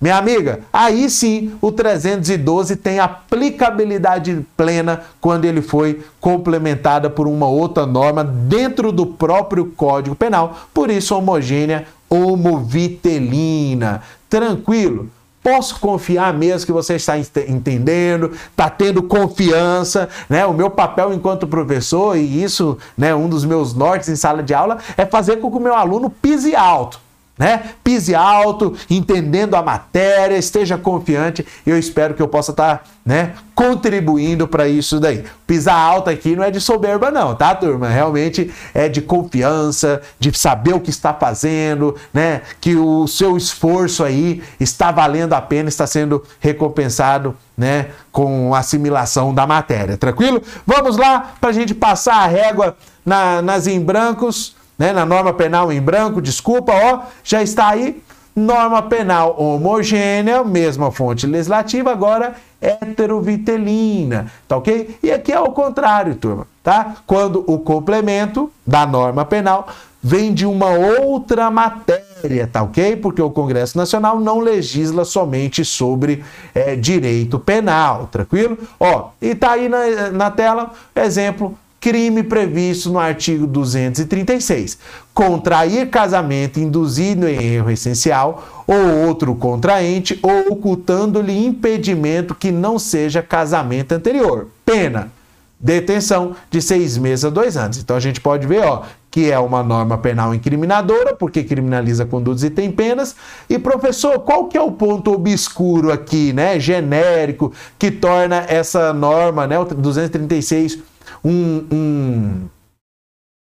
minha 0.00 0.16
amiga, 0.16 0.60
aí 0.72 1.10
sim 1.10 1.52
o 1.60 1.72
312 1.72 2.76
tem 2.76 3.00
aplicabilidade 3.00 4.46
plena 4.56 5.02
quando 5.20 5.44
ele 5.44 5.60
foi 5.60 6.00
complementada 6.20 7.10
por 7.10 7.26
uma 7.26 7.46
outra 7.46 7.84
norma 7.84 8.22
dentro 8.22 8.92
do 8.92 9.06
próprio 9.06 9.66
Código 9.66 10.14
Penal, 10.14 10.56
por 10.72 10.90
isso 10.90 11.16
homogênea 11.16 11.86
homovitelina. 12.08 14.02
Tranquilo? 14.28 15.10
Posso 15.42 15.78
confiar 15.80 16.34
mesmo 16.34 16.66
que 16.66 16.72
você 16.72 16.96
está 16.96 17.16
entendendo, 17.16 18.32
está 18.50 18.68
tendo 18.68 19.02
confiança, 19.02 20.08
né? 20.28 20.44
O 20.44 20.52
meu 20.52 20.68
papel 20.68 21.12
enquanto 21.14 21.46
professor, 21.46 22.16
e 22.16 22.42
isso, 22.42 22.76
né, 22.96 23.14
um 23.14 23.28
dos 23.28 23.44
meus 23.44 23.72
nortes 23.72 24.08
em 24.08 24.16
sala 24.16 24.42
de 24.42 24.52
aula, 24.52 24.78
é 24.96 25.06
fazer 25.06 25.36
com 25.36 25.50
que 25.50 25.56
o 25.56 25.60
meu 25.60 25.74
aluno 25.74 26.10
pise 26.10 26.54
alto 26.54 27.00
né? 27.38 27.70
Pise 27.84 28.14
alto, 28.14 28.74
entendendo 28.90 29.54
a 29.54 29.62
matéria, 29.62 30.36
esteja 30.36 30.76
confiante. 30.76 31.46
Eu 31.64 31.78
espero 31.78 32.14
que 32.14 32.20
eu 32.20 32.28
possa 32.28 32.50
estar, 32.50 32.78
tá, 32.78 32.84
né, 33.06 33.34
contribuindo 33.54 34.48
para 34.48 34.68
isso 34.68 34.98
daí. 34.98 35.24
Pisar 35.46 35.76
alto 35.76 36.10
aqui 36.10 36.34
não 36.34 36.42
é 36.42 36.50
de 36.50 36.60
soberba 36.60 37.10
não, 37.10 37.34
tá, 37.34 37.54
turma? 37.54 37.88
Realmente 37.88 38.52
é 38.74 38.88
de 38.88 39.00
confiança, 39.00 40.02
de 40.18 40.36
saber 40.36 40.74
o 40.74 40.80
que 40.80 40.90
está 40.90 41.14
fazendo, 41.14 41.94
né? 42.12 42.42
Que 42.60 42.76
o 42.76 43.06
seu 43.06 43.36
esforço 43.36 44.02
aí 44.02 44.42
está 44.58 44.90
valendo 44.90 45.32
a 45.32 45.40
pena, 45.40 45.68
está 45.68 45.86
sendo 45.86 46.22
recompensado, 46.40 47.36
né, 47.56 47.86
com 48.12 48.54
assimilação 48.54 49.34
da 49.34 49.44
matéria. 49.46 49.96
Tranquilo? 49.96 50.40
Vamos 50.64 50.96
lá 50.96 51.34
para 51.40 51.50
a 51.50 51.52
gente 51.52 51.74
passar 51.74 52.16
a 52.16 52.26
régua 52.26 52.76
na, 53.04 53.42
nas 53.42 53.66
em 53.66 53.80
brancos 53.80 54.57
né, 54.78 54.92
na 54.92 55.04
norma 55.04 55.32
penal 55.32 55.72
em 55.72 55.80
branco, 55.80 56.22
desculpa, 56.22 56.72
ó, 56.72 57.00
já 57.24 57.42
está 57.42 57.68
aí. 57.68 58.00
Norma 58.36 58.80
penal 58.82 59.34
homogênea, 59.36 60.44
mesma 60.44 60.92
fonte 60.92 61.26
legislativa, 61.26 61.90
agora 61.90 62.36
heterovitelina, 62.60 64.30
tá 64.46 64.56
ok? 64.56 64.96
E 65.02 65.10
aqui 65.10 65.32
é 65.32 65.40
o 65.40 65.50
contrário, 65.50 66.14
turma, 66.14 66.46
tá? 66.62 66.94
Quando 67.04 67.42
o 67.48 67.58
complemento 67.58 68.48
da 68.64 68.86
norma 68.86 69.24
penal 69.24 69.66
vem 70.00 70.32
de 70.32 70.46
uma 70.46 70.70
outra 70.70 71.50
matéria, 71.50 72.48
tá 72.50 72.62
ok? 72.62 72.96
Porque 72.96 73.20
o 73.20 73.30
Congresso 73.30 73.76
Nacional 73.76 74.20
não 74.20 74.38
legisla 74.38 75.04
somente 75.04 75.64
sobre 75.64 76.24
é, 76.54 76.76
direito 76.76 77.38
penal, 77.38 78.08
tranquilo? 78.10 78.56
Ó, 78.78 79.10
e 79.20 79.34
tá 79.34 79.52
aí 79.52 79.68
na, 79.68 80.10
na 80.10 80.30
tela, 80.30 80.70
exemplo, 80.94 81.58
crime 81.80 82.22
previsto 82.22 82.90
no 82.90 82.98
artigo 82.98 83.46
236. 83.46 84.78
Contrair 85.14 85.88
casamento 85.90 86.60
induzido 86.60 87.28
em 87.28 87.54
erro 87.54 87.70
essencial 87.70 88.64
ou 88.66 89.06
outro 89.06 89.34
contraente 89.34 90.18
ou 90.22 90.52
ocultando-lhe 90.52 91.46
impedimento 91.46 92.34
que 92.34 92.50
não 92.50 92.78
seja 92.78 93.22
casamento 93.22 93.92
anterior. 93.92 94.48
Pena. 94.64 95.12
Detenção 95.60 96.36
de 96.48 96.62
seis 96.62 96.96
meses 96.96 97.24
a 97.24 97.30
dois 97.30 97.56
anos. 97.56 97.78
Então 97.78 97.96
a 97.96 98.00
gente 98.00 98.20
pode 98.20 98.46
ver, 98.46 98.64
ó, 98.64 98.82
que 99.10 99.28
é 99.28 99.38
uma 99.40 99.60
norma 99.60 99.98
penal 99.98 100.32
incriminadora, 100.32 101.16
porque 101.16 101.42
criminaliza 101.42 102.06
condutas 102.06 102.44
e 102.44 102.50
tem 102.50 102.70
penas. 102.70 103.16
E 103.50 103.58
professor, 103.58 104.20
qual 104.20 104.46
que 104.46 104.56
é 104.56 104.62
o 104.62 104.70
ponto 104.70 105.12
obscuro 105.12 105.90
aqui, 105.90 106.32
né, 106.32 106.60
genérico, 106.60 107.52
que 107.76 107.90
torna 107.90 108.44
essa 108.46 108.92
norma, 108.92 109.48
né, 109.48 109.58
o 109.58 109.64
236 109.64 110.78
um, 111.24 111.66
um, 111.72 112.48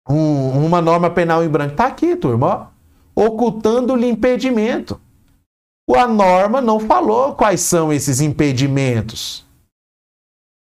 um, 0.09 0.67
uma 0.67 0.81
norma 0.81 1.11
penal 1.11 1.45
em 1.45 1.49
branco. 1.49 1.73
Está 1.73 1.87
aqui, 1.87 2.17
turma, 2.17 2.73
ocultando-lhe 3.15 4.09
impedimento. 4.09 5.01
A 5.95 6.07
norma 6.07 6.61
não 6.61 6.81
falou 6.81 7.35
quais 7.35 7.61
são 7.61 7.93
esses 7.93 8.21
impedimentos. 8.21 9.45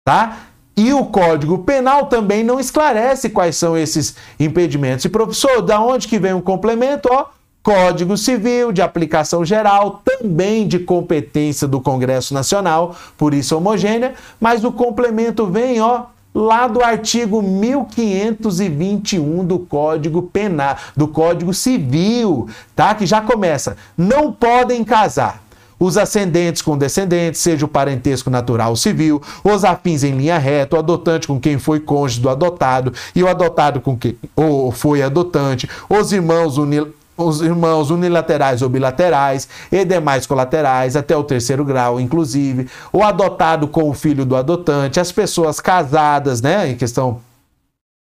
Tá? 0.06 0.48
E 0.78 0.93
o 0.93 1.06
Código 1.06 1.60
Penal 1.60 2.06
também 2.06 2.41
não 2.41 2.58
esclarece 2.58 3.30
quais 3.30 3.58
são 3.58 3.78
esses 3.78 4.15
impedimentos. 4.39 5.04
E 5.04 5.10
professor, 5.10 5.62
da 5.62 5.82
onde 5.82 6.08
que 6.08 6.17
vem 6.17 6.34
o 6.34 6.41
complemento? 6.41 7.10
Ó, 7.12 7.26
Código 7.62 8.15
Civil 8.15 8.72
de 8.72 8.82
aplicação 8.82 9.43
geral, 9.43 10.02
também 10.06 10.65
de 10.67 10.80
competência 10.80 11.67
do 11.67 11.82
Congresso 11.82 12.34
Nacional, 12.34 12.95
por 13.17 13.34
isso 13.34 13.58
homogênea, 13.58 14.15
mas 14.39 14.63
o 14.63 14.72
complemento 14.72 15.45
vem, 15.45 15.82
ó, 15.82 16.06
lá 16.34 16.68
do 16.68 16.84
artigo 16.84 17.42
1521 17.42 19.46
do 19.46 19.60
Código 19.60 20.24
Penal, 20.24 20.76
do 20.96 21.08
Código 21.08 21.54
Civil, 21.54 22.50
tá? 22.76 22.96
Que 22.96 23.06
já 23.06 23.22
começa. 23.22 23.78
Não 23.98 24.32
podem 24.32 24.84
casar 24.84 25.42
os 25.80 25.98
ascendentes 25.98 26.62
com 26.62 26.78
descendentes, 26.78 27.39
seja 27.39 27.65
o 27.65 27.70
parentesco 27.70 28.30
natural 28.30 28.72
ou 28.72 28.76
civil, 28.76 29.22
os 29.44 29.63
afins 29.63 30.04
em 30.04 30.12
linha 30.12 30.38
reta, 30.38 30.76
o 30.76 30.80
adotante 30.80 31.26
com 31.26 31.39
quem 31.39 31.58
foi 31.58 31.80
cônjuge 31.80 32.20
do 32.20 32.30
adotado 32.30 32.94
e 33.15 33.24
o 33.24 33.30
adotado 33.30 33.80
com 33.80 33.98
quem 33.98 34.18
ou 34.36 34.72
foi 34.72 35.02
adotante, 35.02 35.70
os 35.89 36.12
irmãos 36.12 36.58
unil 36.58 36.94
os 37.26 37.42
irmãos 37.42 37.92
unilaterais 37.92 38.62
ou 38.62 38.70
bilaterais 38.70 39.48
e 39.72 39.84
demais 39.84 40.26
colaterais, 40.26 40.96
até 40.96 41.16
o 41.16 41.24
terceiro 41.24 41.66
grau, 41.66 42.00
inclusive, 42.00 42.68
o 42.94 43.04
adotado 43.04 43.68
com 43.68 43.90
o 43.90 43.94
filho 43.94 44.26
do 44.26 44.36
adotante, 44.36 45.00
as 45.00 45.12
pessoas 45.12 45.60
casadas, 45.60 46.42
né, 46.42 46.70
em 46.70 46.76
questão 46.76 47.20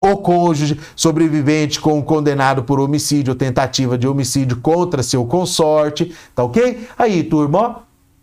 o 0.04 0.18
cônjuge 0.18 0.80
sobrevivente 0.96 1.80
com 1.80 1.98
o 1.98 2.04
condenado 2.04 2.64
por 2.64 2.80
homicídio 2.80 3.32
ou 3.32 3.38
tentativa 3.38 3.98
de 3.98 4.08
homicídio 4.08 4.58
contra 4.58 5.02
seu 5.02 5.26
consorte, 5.26 6.14
tá 6.36 6.44
ok? 6.44 6.88
Aí, 6.98 7.24
turma, 7.24 7.60
ó, 7.60 7.76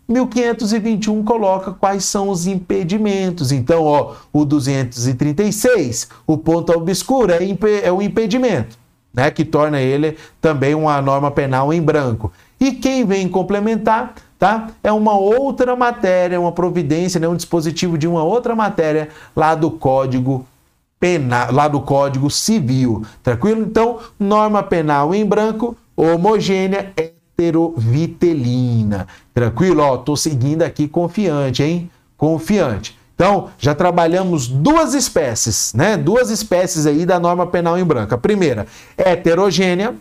1521 0.07 1.23
coloca 1.23 1.71
quais 1.71 2.05
são 2.05 2.29
os 2.29 2.47
impedimentos. 2.47 3.51
Então, 3.51 3.83
ó, 3.83 4.13
o 4.31 4.45
236, 4.45 6.07
o 6.25 6.37
ponto 6.37 6.71
obscuro 6.71 7.33
é, 7.33 7.39
é 7.83 7.91
o 7.91 8.01
impedimento, 8.01 8.77
né, 9.13 9.29
que 9.29 9.45
torna 9.45 9.79
ele 9.79 10.17
também 10.41 10.73
uma 10.73 10.99
norma 11.01 11.29
penal 11.29 11.71
em 11.73 11.81
branco. 11.81 12.31
E 12.59 12.71
quem 12.71 13.05
vem 13.05 13.27
complementar, 13.27 14.15
tá? 14.39 14.69
É 14.83 14.91
uma 14.91 15.15
outra 15.17 15.75
matéria, 15.75 16.39
uma 16.39 16.51
providência, 16.51 17.19
né, 17.19 17.27
um 17.27 17.35
dispositivo 17.35 17.97
de 17.97 18.07
uma 18.07 18.23
outra 18.23 18.55
matéria 18.55 19.09
lá 19.35 19.53
do 19.53 19.69
Código 19.69 20.47
Penal, 20.99 21.51
lá 21.51 21.67
do 21.67 21.81
Código 21.81 22.29
Civil, 22.29 23.03
tranquilo? 23.21 23.61
Então, 23.61 23.99
norma 24.17 24.63
penal 24.63 25.13
em 25.13 25.25
branco, 25.25 25.75
homogênea, 25.97 26.93
heterovitelina. 26.95 29.05
Tranquilo? 29.33 29.83
Ó, 29.83 29.97
tô 29.97 30.15
seguindo 30.15 30.63
aqui 30.63 30.87
confiante, 30.87 31.61
hein? 31.61 31.91
Confiante. 32.15 32.97
Então, 33.15 33.49
já 33.59 33.75
trabalhamos 33.75 34.47
duas 34.47 34.93
espécies, 34.93 35.73
né? 35.73 35.95
Duas 35.95 36.29
espécies 36.29 36.85
aí 36.85 37.05
da 37.05 37.19
norma 37.19 37.45
penal 37.45 37.77
em 37.77 37.83
branco. 37.83 38.17
Primeira, 38.17 38.65
heterogênea. 38.97 39.95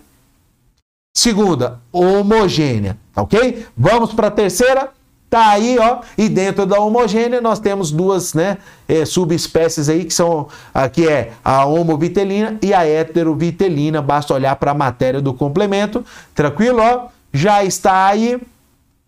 Segunda, 1.14 1.78
homogênea, 1.92 2.96
tá 3.14 3.22
ok? 3.22 3.66
Vamos 3.76 4.14
para 4.14 4.28
a 4.28 4.30
terceira, 4.30 4.90
Tá 5.32 5.48
aí, 5.52 5.78
ó, 5.78 6.00
e 6.18 6.28
dentro 6.28 6.66
da 6.66 6.78
homogênea 6.78 7.40
nós 7.40 7.58
temos 7.58 7.90
duas, 7.90 8.34
né, 8.34 8.58
é, 8.86 9.06
subespécies 9.06 9.88
aí 9.88 10.04
que 10.04 10.12
são, 10.12 10.48
aqui 10.74 11.08
é 11.08 11.32
a 11.42 11.64
homovitelina 11.64 12.58
e 12.60 12.74
a 12.74 12.86
heterovitelina, 12.86 14.02
basta 14.02 14.34
olhar 14.34 14.54
para 14.56 14.72
a 14.72 14.74
matéria 14.74 15.22
do 15.22 15.32
complemento, 15.32 16.04
tranquilo, 16.34 16.82
ó, 16.82 17.06
já 17.32 17.64
está 17.64 18.08
aí. 18.08 18.38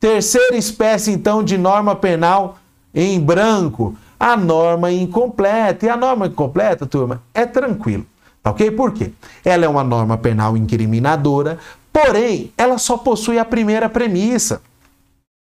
Terceira 0.00 0.56
espécie 0.56 1.10
então 1.10 1.44
de 1.44 1.58
norma 1.58 1.94
penal 1.94 2.56
em 2.94 3.20
branco, 3.20 3.96
a 4.18 4.36
norma 4.36 4.92
incompleta. 4.92 5.86
E 5.86 5.88
a 5.88 5.96
norma 5.96 6.26
incompleta, 6.26 6.86
turma, 6.86 7.22
é 7.34 7.44
tranquilo. 7.44 8.06
Tá 8.42 8.50
ok? 8.50 8.70
Por 8.70 8.92
quê? 8.92 9.10
Ela 9.44 9.64
é 9.64 9.68
uma 9.68 9.82
norma 9.82 10.18
penal 10.18 10.56
incriminadora, 10.56 11.58
porém, 11.92 12.52
ela 12.58 12.76
só 12.76 12.98
possui 12.98 13.38
a 13.38 13.44
primeira 13.44 13.88
premissa. 13.88 14.60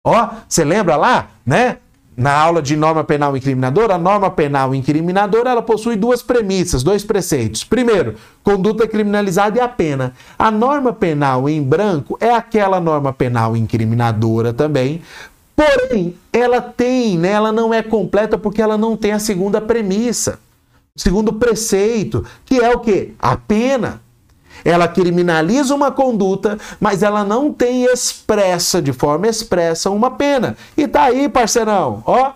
Ó, 0.05 0.29
você 0.48 0.64
lembra 0.64 0.96
lá, 0.96 1.29
né? 1.46 1.76
Na 2.16 2.37
aula 2.37 2.61
de 2.61 2.76
norma 2.76 3.05
penal 3.05 3.35
incriminadora, 3.37 3.94
a 3.94 3.98
norma 3.98 4.31
penal 4.31 4.74
incriminadora 4.74 5.50
ela 5.50 5.62
possui 5.62 5.96
duas 5.96 6.22
premissas, 6.22 6.83
dois 6.83 7.05
preceitos. 7.05 7.64
Primeiro, 7.64 8.16
conduta 8.42 8.87
criminalizada 8.87 9.59
e 9.59 9.61
a 9.61 9.68
pena. 9.68 10.12
A 10.38 10.50
norma 10.50 10.92
penal 10.92 11.48
em 11.48 11.62
branco 11.62 12.18
é 12.20 12.35
aquela 12.35 12.81
norma 12.81 13.12
penal 13.12 13.57
incriminadora 13.57 14.53
também, 14.53 15.00
porém, 15.61 16.14
ela 16.33 16.62
tem, 16.62 17.18
né, 17.18 17.33
ela 17.33 17.53
não 17.53 17.75
é 17.75 17.83
completa 17.83 18.38
porque 18.38 18.62
ela 18.62 18.79
não 18.79 18.96
tem 18.96 19.12
a 19.12 19.18
segunda 19.18 19.61
premissa, 19.61 20.38
o 20.96 21.01
segundo 21.01 21.35
preceito, 21.35 22.25
que 22.46 22.59
é 22.59 22.70
o 22.75 22.81
que? 22.81 23.14
A 23.18 23.37
pena. 23.37 24.01
Ela 24.64 24.88
criminaliza 24.88 25.75
uma 25.75 25.90
conduta, 25.90 26.59
mas 26.79 27.03
ela 27.03 27.25
não 27.25 27.53
tem 27.53 27.85
expressa, 27.85 28.81
de 28.81 28.92
forma 28.92 29.27
expressa, 29.27 29.90
uma 29.90 30.11
pena. 30.11 30.57
E 30.77 30.87
tá 30.87 31.05
aí, 31.05 31.29
parceirão, 31.29 32.03
ó, 32.07 32.33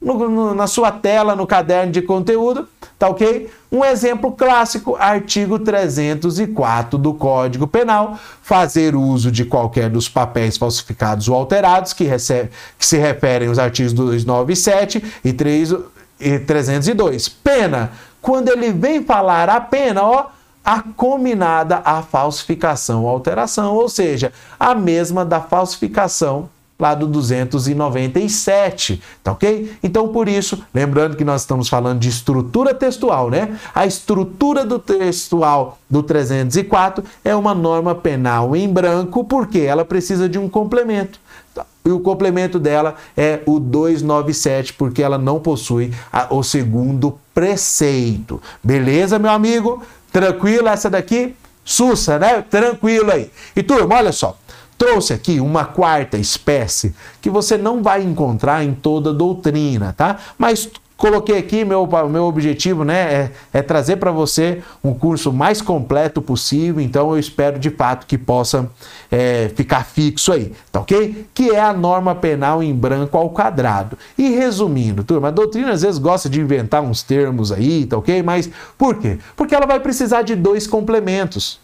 no, 0.00 0.28
no, 0.28 0.54
na 0.54 0.66
sua 0.66 0.90
tela, 0.90 1.36
no 1.36 1.46
caderno 1.46 1.92
de 1.92 2.02
conteúdo, 2.02 2.68
tá 2.98 3.08
ok? 3.08 3.48
Um 3.70 3.84
exemplo 3.84 4.32
clássico, 4.32 4.96
artigo 4.96 5.58
304 5.58 6.98
do 6.98 7.14
Código 7.14 7.66
Penal, 7.66 8.18
fazer 8.42 8.96
uso 8.96 9.30
de 9.30 9.44
qualquer 9.44 9.88
dos 9.88 10.08
papéis 10.08 10.56
falsificados 10.56 11.28
ou 11.28 11.36
alterados, 11.36 11.92
que, 11.92 12.04
recebe, 12.04 12.50
que 12.78 12.84
se 12.84 12.96
referem 12.96 13.48
aos 13.48 13.58
artigos 13.58 13.92
297 13.92 15.04
e, 15.24 15.32
3, 15.32 15.74
e 16.18 16.38
302. 16.40 17.28
Pena, 17.28 17.92
quando 18.20 18.48
ele 18.48 18.72
vem 18.72 19.04
falar 19.04 19.48
a 19.48 19.60
pena, 19.60 20.02
ó, 20.02 20.26
a 20.64 20.82
combinada 20.82 21.80
à 21.84 22.02
falsificação 22.02 23.04
ou 23.04 23.08
alteração, 23.08 23.74
ou 23.74 23.88
seja, 23.88 24.32
a 24.58 24.74
mesma 24.74 25.24
da 25.24 25.40
falsificação 25.40 26.50
lá 26.78 26.94
do 26.94 27.06
297, 27.08 29.02
tá 29.22 29.32
ok? 29.32 29.72
Então, 29.82 30.08
por 30.08 30.28
isso, 30.28 30.62
lembrando 30.72 31.16
que 31.16 31.24
nós 31.24 31.40
estamos 31.40 31.68
falando 31.68 31.98
de 31.98 32.08
estrutura 32.08 32.72
textual, 32.72 33.30
né? 33.30 33.58
A 33.74 33.84
estrutura 33.84 34.64
do 34.64 34.78
textual 34.78 35.78
do 35.90 36.02
304 36.02 37.02
é 37.24 37.34
uma 37.34 37.52
norma 37.52 37.94
penal 37.94 38.54
em 38.54 38.68
branco, 38.68 39.24
porque 39.24 39.58
ela 39.58 39.84
precisa 39.84 40.28
de 40.28 40.38
um 40.38 40.48
complemento. 40.48 41.18
E 41.84 41.90
o 41.90 41.98
complemento 41.98 42.58
dela 42.58 42.94
é 43.16 43.40
o 43.46 43.58
297, 43.58 44.74
porque 44.74 45.02
ela 45.02 45.18
não 45.18 45.40
possui 45.40 45.92
a, 46.12 46.32
o 46.32 46.42
segundo 46.42 47.18
preceito. 47.34 48.40
Beleza, 48.62 49.18
meu 49.18 49.30
amigo? 49.30 49.82
Tranquilo 50.12 50.68
essa 50.68 50.88
daqui? 50.88 51.34
Sussa, 51.64 52.18
né? 52.18 52.42
Tranquilo 52.42 53.10
aí. 53.10 53.30
E 53.56 53.62
turma, 53.62 53.96
olha 53.96 54.12
só. 54.12 54.36
Trouxe 54.78 55.12
aqui 55.12 55.40
uma 55.40 55.64
quarta 55.64 56.16
espécie 56.16 56.94
que 57.20 57.28
você 57.28 57.58
não 57.58 57.82
vai 57.82 58.02
encontrar 58.02 58.64
em 58.64 58.72
toda 58.72 59.12
doutrina, 59.12 59.92
tá? 59.92 60.16
Mas 60.38 60.70
Coloquei 60.98 61.38
aqui, 61.38 61.64
meu, 61.64 61.88
meu 62.10 62.24
objetivo 62.24 62.82
né, 62.82 63.30
é, 63.52 63.58
é 63.60 63.62
trazer 63.62 63.98
para 63.98 64.10
você 64.10 64.64
um 64.82 64.92
curso 64.92 65.32
mais 65.32 65.62
completo 65.62 66.20
possível, 66.20 66.82
então 66.82 67.12
eu 67.12 67.18
espero 67.20 67.56
de 67.56 67.70
fato 67.70 68.04
que 68.04 68.18
possa 68.18 68.68
é, 69.08 69.48
ficar 69.54 69.84
fixo 69.84 70.32
aí, 70.32 70.52
tá 70.72 70.80
ok? 70.80 71.24
Que 71.32 71.50
é 71.50 71.60
a 71.60 71.72
norma 71.72 72.16
penal 72.16 72.60
em 72.64 72.74
branco 72.74 73.16
ao 73.16 73.30
quadrado. 73.30 73.96
E 74.18 74.30
resumindo, 74.30 75.04
turma, 75.04 75.28
a 75.28 75.30
doutrina 75.30 75.70
às 75.70 75.82
vezes 75.82 76.00
gosta 76.00 76.28
de 76.28 76.40
inventar 76.40 76.82
uns 76.82 77.00
termos 77.00 77.52
aí, 77.52 77.86
tá 77.86 77.96
ok? 77.96 78.20
Mas 78.20 78.50
por 78.76 78.96
quê? 78.96 79.20
Porque 79.36 79.54
ela 79.54 79.66
vai 79.66 79.78
precisar 79.78 80.22
de 80.22 80.34
dois 80.34 80.66
complementos, 80.66 81.60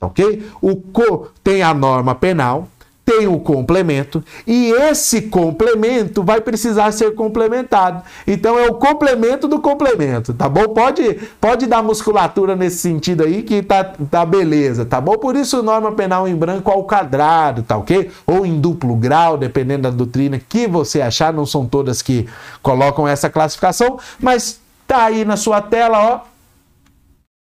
ok? 0.00 0.46
O 0.60 0.76
co 0.76 1.28
tem 1.42 1.62
a 1.62 1.74
norma 1.74 2.14
penal, 2.14 2.68
tem 3.04 3.26
o 3.26 3.40
complemento 3.40 4.22
e 4.46 4.70
esse 4.70 5.22
complemento 5.22 6.22
vai 6.22 6.42
precisar 6.42 6.92
ser 6.92 7.14
complementado. 7.14 8.02
Então 8.26 8.58
é 8.58 8.68
o 8.68 8.74
complemento 8.74 9.48
do 9.48 9.60
complemento, 9.60 10.34
tá 10.34 10.46
bom? 10.46 10.68
Pode, 10.74 11.14
pode 11.40 11.66
dar 11.66 11.82
musculatura 11.82 12.54
nesse 12.54 12.76
sentido 12.78 13.24
aí 13.24 13.42
que 13.42 13.62
tá, 13.62 13.82
tá 14.10 14.26
beleza, 14.26 14.84
tá 14.84 15.00
bom? 15.00 15.16
Por 15.16 15.36
isso 15.36 15.62
norma 15.62 15.90
penal 15.92 16.28
em 16.28 16.36
branco 16.36 16.70
ao 16.70 16.84
quadrado, 16.84 17.62
tá 17.62 17.78
ok? 17.78 18.10
Ou 18.26 18.44
em 18.44 18.60
duplo 18.60 18.94
grau, 18.94 19.38
dependendo 19.38 19.84
da 19.84 19.90
doutrina 19.90 20.38
que 20.38 20.66
você 20.68 21.00
achar, 21.00 21.32
não 21.32 21.46
são 21.46 21.66
todas 21.66 22.02
que 22.02 22.28
colocam 22.62 23.08
essa 23.08 23.30
classificação, 23.30 23.98
mas 24.20 24.60
tá 24.86 25.04
aí 25.04 25.24
na 25.24 25.38
sua 25.38 25.62
tela, 25.62 25.98
ó 25.98 26.37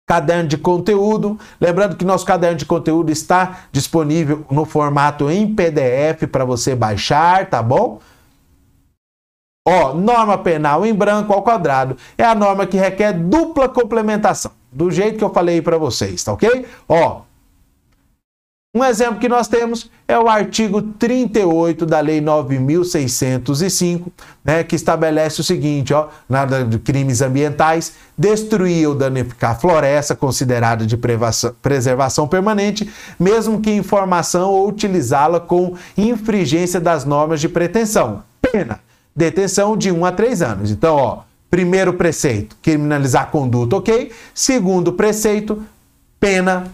caderno 0.06 0.48
de 0.48 0.58
conteúdo. 0.58 1.38
Lembrando 1.60 1.96
que 1.96 2.04
nosso 2.04 2.26
caderno 2.26 2.56
de 2.56 2.66
conteúdo 2.66 3.10
está 3.10 3.66
disponível 3.70 4.44
no 4.50 4.64
formato 4.64 5.30
em 5.30 5.54
PDF 5.54 6.26
para 6.30 6.44
você 6.44 6.74
baixar, 6.74 7.48
tá 7.48 7.62
bom? 7.62 8.00
Ó, 9.66 9.94
norma 9.94 10.36
penal 10.38 10.84
em 10.84 10.92
branco 10.92 11.32
ao 11.32 11.42
quadrado 11.42 11.96
é 12.18 12.24
a 12.24 12.34
norma 12.34 12.66
que 12.66 12.76
requer 12.76 13.12
dupla 13.12 13.68
complementação, 13.68 14.50
do 14.72 14.90
jeito 14.90 15.18
que 15.18 15.24
eu 15.24 15.32
falei 15.32 15.62
para 15.62 15.78
vocês, 15.78 16.24
tá 16.24 16.32
ok? 16.32 16.66
Ó, 16.88 17.22
um 18.74 18.82
exemplo 18.82 19.20
que 19.20 19.28
nós 19.28 19.48
temos 19.48 19.90
é 20.08 20.18
o 20.18 20.30
artigo 20.30 20.80
38 20.80 21.84
da 21.84 22.00
Lei 22.00 22.22
9.605, 22.22 24.06
né, 24.42 24.64
que 24.64 24.74
estabelece 24.74 25.42
o 25.42 25.44
seguinte, 25.44 25.92
ó, 25.92 26.08
nada 26.26 26.64
de 26.64 26.78
crimes 26.78 27.20
ambientais, 27.20 27.92
destruir 28.16 28.88
ou 28.88 28.94
danificar 28.94 29.60
floresta 29.60 30.16
considerada 30.16 30.86
de 30.86 30.96
preservação 31.60 32.26
permanente, 32.26 32.90
mesmo 33.20 33.60
que 33.60 33.70
em 33.70 33.82
formação 33.82 34.48
ou 34.50 34.68
utilizá-la 34.68 35.38
com 35.38 35.76
infringência 35.94 36.80
das 36.80 37.04
normas 37.04 37.42
de 37.42 37.50
pretensão. 37.50 38.22
Pena, 38.40 38.80
detenção 39.14 39.76
de 39.76 39.92
1 39.92 40.02
a 40.06 40.12
3 40.12 40.40
anos. 40.40 40.70
Então, 40.70 40.96
ó, 40.96 41.18
primeiro 41.50 41.92
preceito, 41.92 42.56
criminalizar 42.62 43.30
conduta, 43.30 43.76
ok? 43.76 44.10
Segundo 44.34 44.94
preceito, 44.94 45.62
pena 46.18 46.72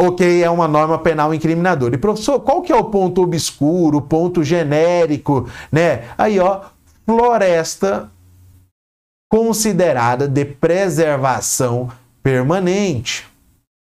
ok, 0.00 0.42
é 0.42 0.50
uma 0.50 0.68
norma 0.68 0.98
penal 0.98 1.32
incriminadora. 1.34 1.94
E 1.94 1.98
professor, 1.98 2.40
qual 2.40 2.62
que 2.62 2.72
é 2.72 2.76
o 2.76 2.84
ponto 2.84 3.22
obscuro, 3.22 4.00
ponto 4.00 4.42
genérico, 4.42 5.48
né? 5.70 6.04
Aí, 6.18 6.38
ó, 6.38 6.62
floresta 7.06 8.10
considerada 9.30 10.28
de 10.28 10.44
preservação 10.44 11.90
permanente, 12.22 13.26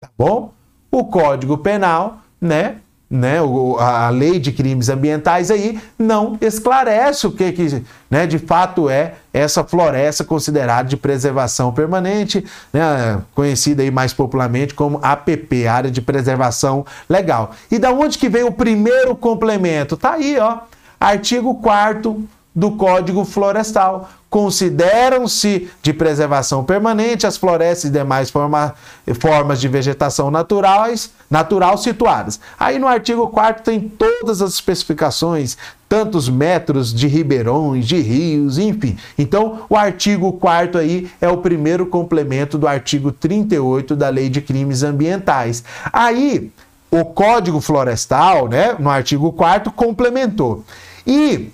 tá 0.00 0.08
bom? 0.16 0.52
O 0.90 1.04
Código 1.06 1.58
Penal, 1.58 2.18
né, 2.40 2.80
né, 3.12 3.36
a 3.78 4.08
lei 4.08 4.38
de 4.38 4.50
crimes 4.50 4.88
ambientais 4.88 5.50
aí 5.50 5.78
não 5.98 6.38
esclarece 6.40 7.26
o 7.26 7.30
que, 7.30 7.52
que 7.52 7.82
né, 8.10 8.26
de 8.26 8.38
fato 8.38 8.88
é 8.88 9.16
essa 9.34 9.62
floresta 9.62 10.24
considerada 10.24 10.88
de 10.88 10.96
preservação 10.96 11.72
permanente, 11.74 12.42
né, 12.72 13.20
conhecida 13.34 13.82
aí 13.82 13.90
mais 13.90 14.14
popularmente 14.14 14.72
como 14.72 14.98
APP, 15.02 15.66
Área 15.66 15.90
de 15.90 16.00
Preservação 16.00 16.86
Legal. 17.06 17.50
E 17.70 17.78
da 17.78 17.92
onde 17.92 18.16
que 18.16 18.30
vem 18.30 18.44
o 18.44 18.52
primeiro 18.52 19.14
complemento? 19.14 19.94
Tá 19.94 20.12
aí, 20.14 20.38
ó, 20.38 20.60
artigo 20.98 21.56
4 21.56 22.26
do 22.54 22.72
Código 22.72 23.24
Florestal. 23.24 24.08
Consideram-se 24.28 25.68
de 25.82 25.92
preservação 25.92 26.64
permanente 26.64 27.26
as 27.26 27.36
florestas 27.36 27.90
e 27.90 27.92
demais 27.92 28.30
forma, 28.30 28.74
formas 29.20 29.60
de 29.60 29.68
vegetação 29.68 30.30
naturais, 30.30 31.10
natural 31.30 31.76
situadas. 31.76 32.40
Aí 32.58 32.78
no 32.78 32.86
artigo 32.86 33.28
4 33.28 33.62
tem 33.62 33.80
todas 33.80 34.40
as 34.40 34.54
especificações, 34.54 35.58
tantos 35.86 36.30
metros 36.30 36.94
de 36.94 37.06
ribeirões, 37.06 37.86
de 37.86 38.00
rios, 38.00 38.56
enfim. 38.56 38.96
Então, 39.18 39.66
o 39.68 39.76
artigo 39.76 40.32
4 40.32 40.80
aí 40.80 41.10
é 41.20 41.28
o 41.28 41.36
primeiro 41.36 41.84
complemento 41.84 42.56
do 42.56 42.66
artigo 42.66 43.12
38 43.12 43.94
da 43.94 44.08
Lei 44.08 44.30
de 44.30 44.40
Crimes 44.40 44.82
Ambientais. 44.82 45.62
Aí, 45.92 46.50
o 46.90 47.04
Código 47.04 47.60
Florestal, 47.60 48.48
né, 48.48 48.74
no 48.78 48.88
artigo 48.88 49.30
4 49.32 49.70
complementou. 49.72 50.64
E 51.06 51.50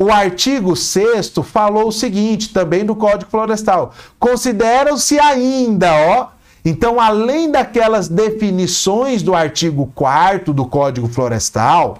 o 0.00 0.12
artigo 0.12 0.76
6 0.76 1.32
falou 1.42 1.88
o 1.88 1.92
seguinte, 1.92 2.52
também 2.52 2.84
do 2.84 2.94
Código 2.94 3.30
Florestal: 3.30 3.92
consideram-se 4.18 5.18
ainda, 5.18 5.92
ó. 5.92 6.28
Então, 6.64 7.00
além 7.00 7.50
daquelas 7.50 8.08
definições 8.08 9.22
do 9.22 9.34
artigo 9.34 9.90
4 9.94 10.52
do 10.52 10.66
Código 10.66 11.08
Florestal, 11.08 11.98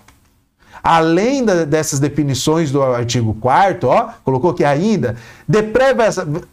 além 0.83 1.45
da, 1.45 1.65
dessas 1.65 1.99
definições 1.99 2.71
do 2.71 2.83
artigo 2.83 3.35
4 3.35 3.89
ó, 3.89 4.11
colocou 4.23 4.55
que 4.55 4.65
ainda, 4.65 5.17
de 5.47 5.63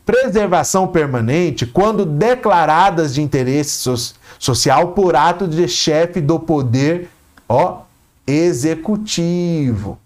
preservação 0.06 0.88
permanente, 0.88 1.66
quando 1.66 2.06
declaradas 2.06 3.14
de 3.14 3.22
interesse 3.22 3.72
so 3.72 3.96
social 4.40 4.90
por 4.90 5.16
ato 5.16 5.48
de 5.48 5.68
chefe 5.68 6.22
do 6.22 6.40
poder, 6.40 7.10
ó, 7.48 7.82
executivo. 8.26 10.00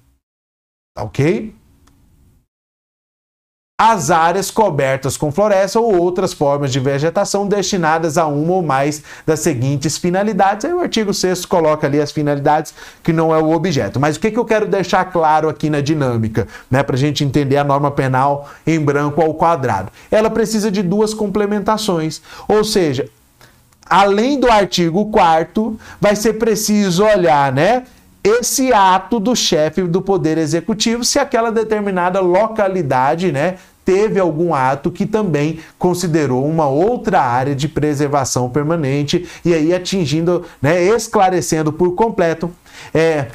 Tá 1.00 1.04
ok? 1.04 1.56
As 3.82 4.12
áreas 4.12 4.52
cobertas 4.52 5.16
com 5.16 5.32
floresta 5.32 5.80
ou 5.80 5.98
outras 5.98 6.34
formas 6.34 6.70
de 6.70 6.82
vegetação 6.82 7.48
destinadas 7.48 8.18
a 8.18 8.28
uma 8.28 8.56
ou 8.56 8.62
mais 8.62 9.02
das 9.26 9.40
seguintes 9.40 9.98
finalidades. 9.98 10.66
Aí 10.66 10.74
o 10.74 10.82
artigo 10.82 11.14
6 11.14 11.46
coloca 11.46 11.88
ali 11.88 12.02
as 12.02 12.12
finalidades 12.12 12.74
que 13.02 13.14
não 13.14 13.34
é 13.34 13.38
o 13.38 13.52
objeto. 13.52 13.98
Mas 13.98 14.18
o 14.18 14.20
que, 14.20 14.32
que 14.32 14.38
eu 14.38 14.44
quero 14.44 14.68
deixar 14.68 15.06
claro 15.06 15.48
aqui 15.48 15.70
na 15.70 15.80
dinâmica, 15.80 16.46
né, 16.70 16.84
para 16.84 16.98
a 16.98 17.00
gente 17.00 17.24
entender 17.24 17.56
a 17.56 17.64
norma 17.64 17.90
penal 17.90 18.50
em 18.68 18.78
branco 18.78 19.22
ao 19.22 19.34
quadrado? 19.34 19.90
Ela 20.12 20.30
precisa 20.30 20.70
de 20.70 20.84
duas 20.84 21.14
complementações. 21.14 22.22
Ou 22.50 22.66
seja, 22.66 23.08
além 23.90 24.38
do 24.38 24.52
artigo 24.52 25.06
4 25.06 25.80
vai 26.02 26.18
ser 26.18 26.34
preciso 26.34 27.06
olhar, 27.06 27.54
né? 27.54 27.86
Esse 28.30 28.72
ato 28.74 29.20
do 29.20 29.36
chefe 29.36 29.84
do 29.84 30.02
poder 30.02 30.38
executivo 30.38 31.04
se 31.04 31.20
aquela 31.20 31.52
determinada 31.52 32.20
localidade, 32.20 33.32
né, 33.32 33.56
teve 33.84 34.20
algum 34.20 34.54
ato 34.54 34.92
que 34.92 35.06
também 35.06 35.60
considerou 35.78 36.46
uma 36.46 36.68
outra 36.68 37.22
área 37.22 37.56
de 37.56 37.68
preservação 37.68 38.50
permanente 38.50 39.28
e 39.44 39.54
aí 39.54 39.74
atingindo, 39.74 40.46
né, 40.62 40.84
esclarecendo 40.84 41.74
por 41.74 41.96
completo 41.96 42.52
é, 42.94 43.28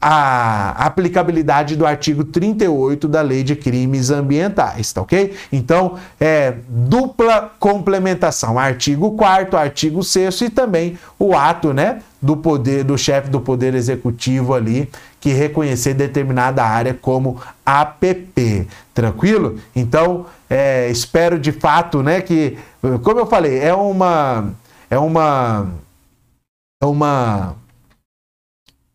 a 0.00 0.70
aplicabilidade 0.86 1.74
do 1.74 1.84
artigo 1.84 2.22
38 2.22 3.08
da 3.08 3.20
Lei 3.20 3.42
de 3.42 3.56
Crimes 3.56 4.10
Ambientais, 4.10 4.92
tá 4.92 5.02
ok? 5.02 5.34
Então, 5.52 5.96
é 6.20 6.54
dupla 6.68 7.50
complementação, 7.58 8.58
artigo 8.58 9.12
4 9.12 9.58
artigo 9.58 10.04
6 10.04 10.40
e 10.42 10.50
também 10.50 10.96
o 11.18 11.36
ato, 11.36 11.72
né, 11.72 12.00
do 12.22 12.36
poder 12.36 12.84
do 12.84 12.96
chefe 12.96 13.28
do 13.28 13.40
poder 13.40 13.74
executivo 13.74 14.54
ali 14.54 14.88
que 15.20 15.30
reconhecer 15.30 15.94
determinada 15.94 16.64
área 16.64 16.94
como 16.94 17.40
APP, 17.66 18.68
tranquilo? 18.94 19.58
Então, 19.74 20.26
é, 20.48 20.88
espero 20.90 21.40
de 21.40 21.50
fato, 21.50 22.04
né, 22.04 22.20
que 22.20 22.56
como 23.02 23.18
eu 23.18 23.26
falei, 23.26 23.58
é 23.58 23.74
uma 23.74 24.52
é 24.88 24.98
uma 24.98 25.66
é 26.80 26.86
uma 26.86 27.56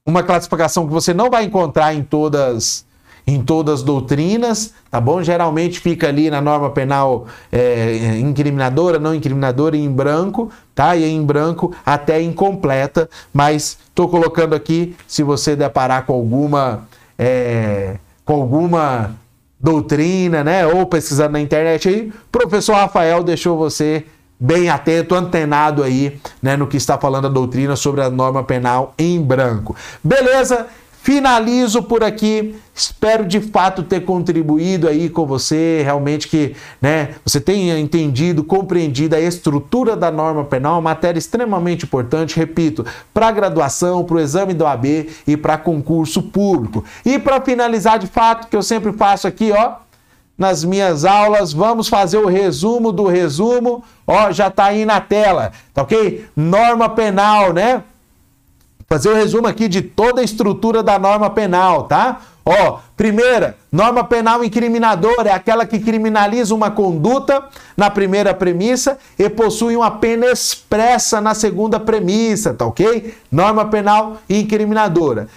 uma 0.05 0.21
classificação 0.21 0.85
que 0.85 0.91
você 0.91 1.13
não 1.13 1.29
vai 1.29 1.45
encontrar 1.45 1.93
em 1.93 2.03
todas 2.03 2.85
em 3.25 3.41
todas 3.41 3.75
as 3.75 3.83
doutrinas, 3.83 4.73
tá 4.91 4.99
bom? 4.99 5.23
Geralmente 5.23 5.79
fica 5.79 6.09
ali 6.09 6.29
na 6.29 6.41
norma 6.41 6.69
penal 6.71 7.25
é, 7.49 8.17
incriminadora, 8.19 8.99
não 8.99 9.15
incriminadora, 9.15 9.77
em 9.77 9.89
branco, 9.89 10.51
tá? 10.75 10.93
E 10.97 11.05
em 11.05 11.23
branco 11.23 11.73
até 11.85 12.21
incompleta, 12.21 13.09
mas 13.31 13.77
estou 13.87 14.09
colocando 14.09 14.53
aqui, 14.53 14.93
se 15.07 15.23
você 15.23 15.55
deparar 15.55 16.05
com 16.05 16.11
alguma, 16.11 16.85
é, 17.17 17.95
com 18.25 18.33
alguma 18.33 19.11
doutrina, 19.57 20.43
né? 20.43 20.67
Ou 20.67 20.85
pesquisando 20.85 21.31
na 21.31 21.39
internet 21.39 21.87
aí, 21.87 22.11
professor 22.29 22.73
Rafael 22.73 23.23
deixou 23.23 23.57
você 23.57 24.05
bem 24.43 24.67
atento, 24.67 25.15
antenado 25.15 25.81
aí, 25.81 26.19
né, 26.41 26.57
no 26.57 26.67
que 26.67 26.75
está 26.75 26.97
falando 26.97 27.27
a 27.27 27.29
doutrina 27.29 27.77
sobre 27.77 28.01
a 28.01 28.09
norma 28.09 28.43
penal 28.43 28.93
em 28.97 29.21
branco. 29.21 29.73
Beleza? 30.03 30.67
Finalizo 31.01 31.83
por 31.83 32.03
aqui. 32.03 32.53
Espero 32.75 33.25
de 33.25 33.39
fato 33.39 33.83
ter 33.83 34.01
contribuído 34.01 34.89
aí 34.89 35.09
com 35.09 35.25
você, 35.25 35.81
realmente 35.83 36.27
que, 36.27 36.55
né, 36.81 37.15
você 37.23 37.39
tenha 37.39 37.79
entendido, 37.79 38.43
compreendido 38.43 39.15
a 39.15 39.19
estrutura 39.19 39.95
da 39.95 40.11
norma 40.11 40.43
penal, 40.43 40.81
matéria 40.81 41.19
extremamente 41.19 41.85
importante, 41.85 42.35
repito, 42.35 42.85
para 43.13 43.31
graduação, 43.31 44.03
para 44.03 44.17
o 44.17 44.19
exame 44.19 44.53
do 44.53 44.65
AB 44.65 45.09
e 45.25 45.37
para 45.37 45.57
concurso 45.57 46.21
público. 46.21 46.83
E 47.05 47.17
para 47.17 47.39
finalizar 47.39 47.97
de 47.97 48.07
fato, 48.07 48.49
que 48.49 48.57
eu 48.57 48.63
sempre 48.63 48.91
faço 48.91 49.25
aqui, 49.25 49.53
ó, 49.53 49.82
nas 50.37 50.63
minhas 50.63 51.05
aulas. 51.05 51.53
Vamos 51.53 51.87
fazer 51.87 52.17
o 52.17 52.27
resumo 52.27 52.91
do 52.91 53.07
resumo. 53.07 53.83
Ó, 54.05 54.31
já 54.31 54.47
está 54.47 54.65
aí 54.65 54.85
na 54.85 54.99
tela, 54.99 55.51
tá 55.73 55.83
ok? 55.83 56.25
Norma 56.35 56.89
penal, 56.89 57.53
né? 57.53 57.83
Fazer 58.87 59.09
o 59.09 59.15
resumo 59.15 59.47
aqui 59.47 59.67
de 59.67 59.81
toda 59.81 60.21
a 60.21 60.23
estrutura 60.23 60.83
da 60.83 60.99
norma 60.99 61.29
penal, 61.29 61.83
tá? 61.83 62.21
Ó, 62.45 62.79
primeira, 62.97 63.55
norma 63.71 64.03
penal 64.03 64.43
incriminadora 64.43 65.29
é 65.29 65.31
aquela 65.31 65.65
que 65.65 65.79
criminaliza 65.79 66.53
uma 66.53 66.69
conduta 66.69 67.45
na 67.77 67.89
primeira 67.89 68.33
premissa 68.33 68.97
e 69.17 69.29
possui 69.29 69.77
uma 69.77 69.89
pena 69.89 70.25
expressa 70.25 71.21
na 71.21 71.33
segunda 71.33 71.79
premissa, 71.79 72.53
tá 72.53 72.65
ok? 72.65 73.15
Norma 73.31 73.65
penal 73.65 74.17
incriminadora 74.29 75.29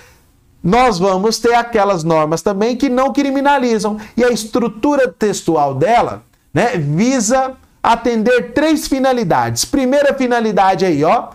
nós 0.67 0.99
vamos 0.99 1.39
ter 1.39 1.55
aquelas 1.55 2.03
normas 2.03 2.43
também 2.43 2.75
que 2.75 2.89
não 2.89 3.13
criminalizam. 3.13 3.99
E 4.17 4.25
a 4.25 4.31
estrutura 4.31 5.07
textual 5.07 5.77
dela 5.77 6.25
né, 6.53 6.77
visa 6.77 7.53
atender 7.81 8.53
três 8.53 8.89
finalidades. 8.89 9.65
Primeira 9.65 10.13
finalidade 10.13 10.85
aí, 10.85 11.05
ó, 11.05 11.29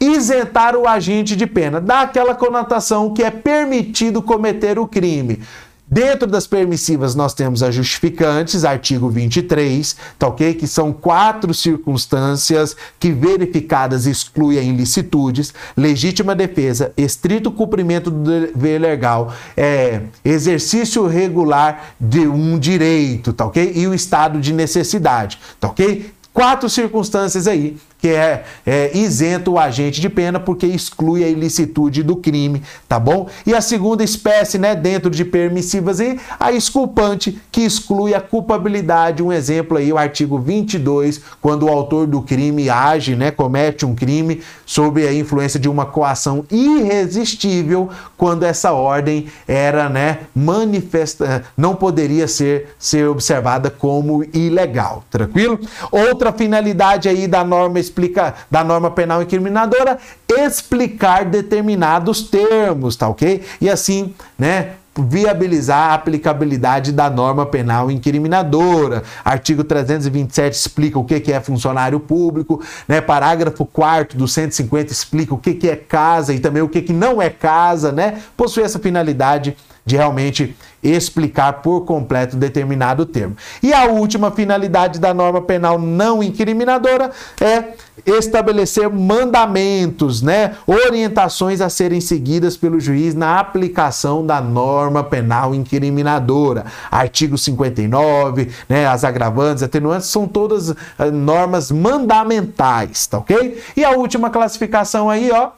isentar 0.00 0.74
o 0.74 0.88
agente 0.88 1.36
de 1.36 1.46
pena, 1.46 1.78
dá 1.78 2.00
aquela 2.00 2.34
conotação 2.34 3.12
que 3.12 3.22
é 3.22 3.30
permitido 3.30 4.22
cometer 4.22 4.78
o 4.78 4.88
crime. 4.88 5.42
Dentro 5.90 6.28
das 6.28 6.46
permissivas, 6.46 7.14
nós 7.14 7.32
temos 7.32 7.62
as 7.62 7.74
justificantes, 7.74 8.62
artigo 8.62 9.08
23, 9.08 9.96
tá 10.18 10.28
ok? 10.28 10.52
Que 10.52 10.66
são 10.66 10.92
quatro 10.92 11.54
circunstâncias 11.54 12.76
que, 13.00 13.10
verificadas, 13.10 14.04
excluem 14.04 14.58
a 14.58 14.62
ilicitudes, 14.62 15.54
legítima 15.74 16.34
defesa, 16.34 16.92
estrito 16.94 17.50
cumprimento 17.50 18.10
do 18.10 18.22
dever 18.22 18.78
legal, 18.78 19.32
é, 19.56 20.02
exercício 20.22 21.06
regular 21.06 21.94
de 21.98 22.28
um 22.28 22.58
direito, 22.58 23.32
tá 23.32 23.46
ok? 23.46 23.72
E 23.74 23.86
o 23.86 23.94
estado 23.94 24.40
de 24.40 24.52
necessidade, 24.52 25.38
tá 25.58 25.68
ok? 25.68 26.12
Quatro 26.34 26.68
circunstâncias 26.68 27.46
aí 27.46 27.78
que 27.98 28.08
é, 28.08 28.44
é 28.64 28.96
isento 28.96 29.52
o 29.52 29.58
agente 29.58 30.00
de 30.00 30.08
pena 30.08 30.38
porque 30.38 30.66
exclui 30.66 31.24
a 31.24 31.28
ilicitude 31.28 32.02
do 32.02 32.16
crime, 32.16 32.62
tá 32.88 32.98
bom? 32.98 33.28
E 33.44 33.54
a 33.54 33.60
segunda 33.60 34.04
espécie, 34.04 34.56
né, 34.58 34.74
dentro 34.74 35.10
de 35.10 35.24
permissivas 35.24 36.00
aí, 36.00 36.18
a 36.38 36.52
exculpante, 36.52 37.40
que 37.50 37.62
exclui 37.62 38.14
a 38.14 38.20
culpabilidade. 38.20 39.22
Um 39.22 39.32
exemplo 39.32 39.76
aí, 39.76 39.92
o 39.92 39.98
artigo 39.98 40.38
22, 40.38 41.20
quando 41.40 41.64
o 41.64 41.68
autor 41.68 42.06
do 42.06 42.22
crime 42.22 42.70
age, 42.70 43.16
né, 43.16 43.30
comete 43.30 43.84
um 43.84 43.94
crime 43.94 44.42
sob 44.64 45.06
a 45.06 45.12
influência 45.12 45.58
de 45.58 45.68
uma 45.68 45.84
coação 45.84 46.44
irresistível, 46.50 47.90
quando 48.16 48.44
essa 48.44 48.72
ordem 48.72 49.26
era, 49.46 49.88
né, 49.88 50.20
manifesta, 50.34 51.44
não 51.56 51.74
poderia 51.74 52.28
ser, 52.28 52.74
ser 52.78 53.08
observada 53.08 53.70
como 53.70 54.24
ilegal, 54.32 55.04
tranquilo? 55.10 55.58
Outra 55.90 56.32
finalidade 56.32 57.08
aí 57.08 57.26
da 57.26 57.42
norma 57.42 57.80
explica 57.88 58.34
da 58.50 58.62
norma 58.62 58.90
penal 58.90 59.22
incriminadora, 59.22 59.98
explicar 60.28 61.24
determinados 61.24 62.22
termos, 62.22 62.96
tá 62.96 63.08
ok? 63.08 63.42
E 63.60 63.68
assim, 63.68 64.14
né, 64.38 64.72
viabilizar 65.02 65.90
a 65.90 65.94
aplicabilidade 65.94 66.92
da 66.92 67.08
norma 67.08 67.46
penal 67.46 67.90
incriminadora. 67.90 69.02
Artigo 69.24 69.62
327 69.62 70.54
explica 70.54 70.98
o 70.98 71.04
que 71.04 71.32
é 71.32 71.40
funcionário 71.40 72.00
público, 72.00 72.62
né? 72.86 73.00
Parágrafo 73.00 73.64
4 73.64 74.18
do 74.18 74.26
150 74.26 74.92
explica 74.92 75.34
o 75.34 75.38
que 75.38 75.68
é 75.68 75.76
casa 75.76 76.34
e 76.34 76.40
também 76.40 76.62
o 76.62 76.68
que 76.68 76.92
não 76.92 77.20
é 77.22 77.30
casa, 77.30 77.92
né? 77.92 78.18
Possui 78.36 78.62
essa 78.62 78.78
finalidade 78.78 79.56
de 79.84 79.96
realmente 79.96 80.56
explicar 80.82 81.54
por 81.54 81.82
completo 81.82 82.36
determinado 82.36 83.04
termo. 83.04 83.36
E 83.62 83.72
a 83.72 83.86
última 83.86 84.30
finalidade 84.30 85.00
da 85.00 85.12
norma 85.12 85.40
penal 85.42 85.78
não 85.78 86.22
incriminadora 86.22 87.10
é 87.40 87.74
estabelecer 88.06 88.88
mandamentos, 88.88 90.22
né, 90.22 90.54
orientações 90.66 91.60
a 91.60 91.68
serem 91.68 92.00
seguidas 92.00 92.56
pelo 92.56 92.78
juiz 92.78 93.14
na 93.14 93.38
aplicação 93.40 94.24
da 94.24 94.40
norma 94.40 95.02
penal 95.02 95.54
incriminadora. 95.54 96.66
Artigo 96.90 97.36
59, 97.36 98.50
né, 98.68 98.86
as 98.86 99.04
agravantes, 99.04 99.62
atenuantes 99.62 100.08
são 100.08 100.28
todas 100.28 100.70
uh, 100.70 100.76
normas 101.12 101.70
mandamentais, 101.70 103.06
tá 103.06 103.18
OK? 103.18 103.60
E 103.76 103.84
a 103.84 103.90
última 103.90 104.30
classificação 104.30 105.10
aí, 105.10 105.30
ó, 105.32 105.50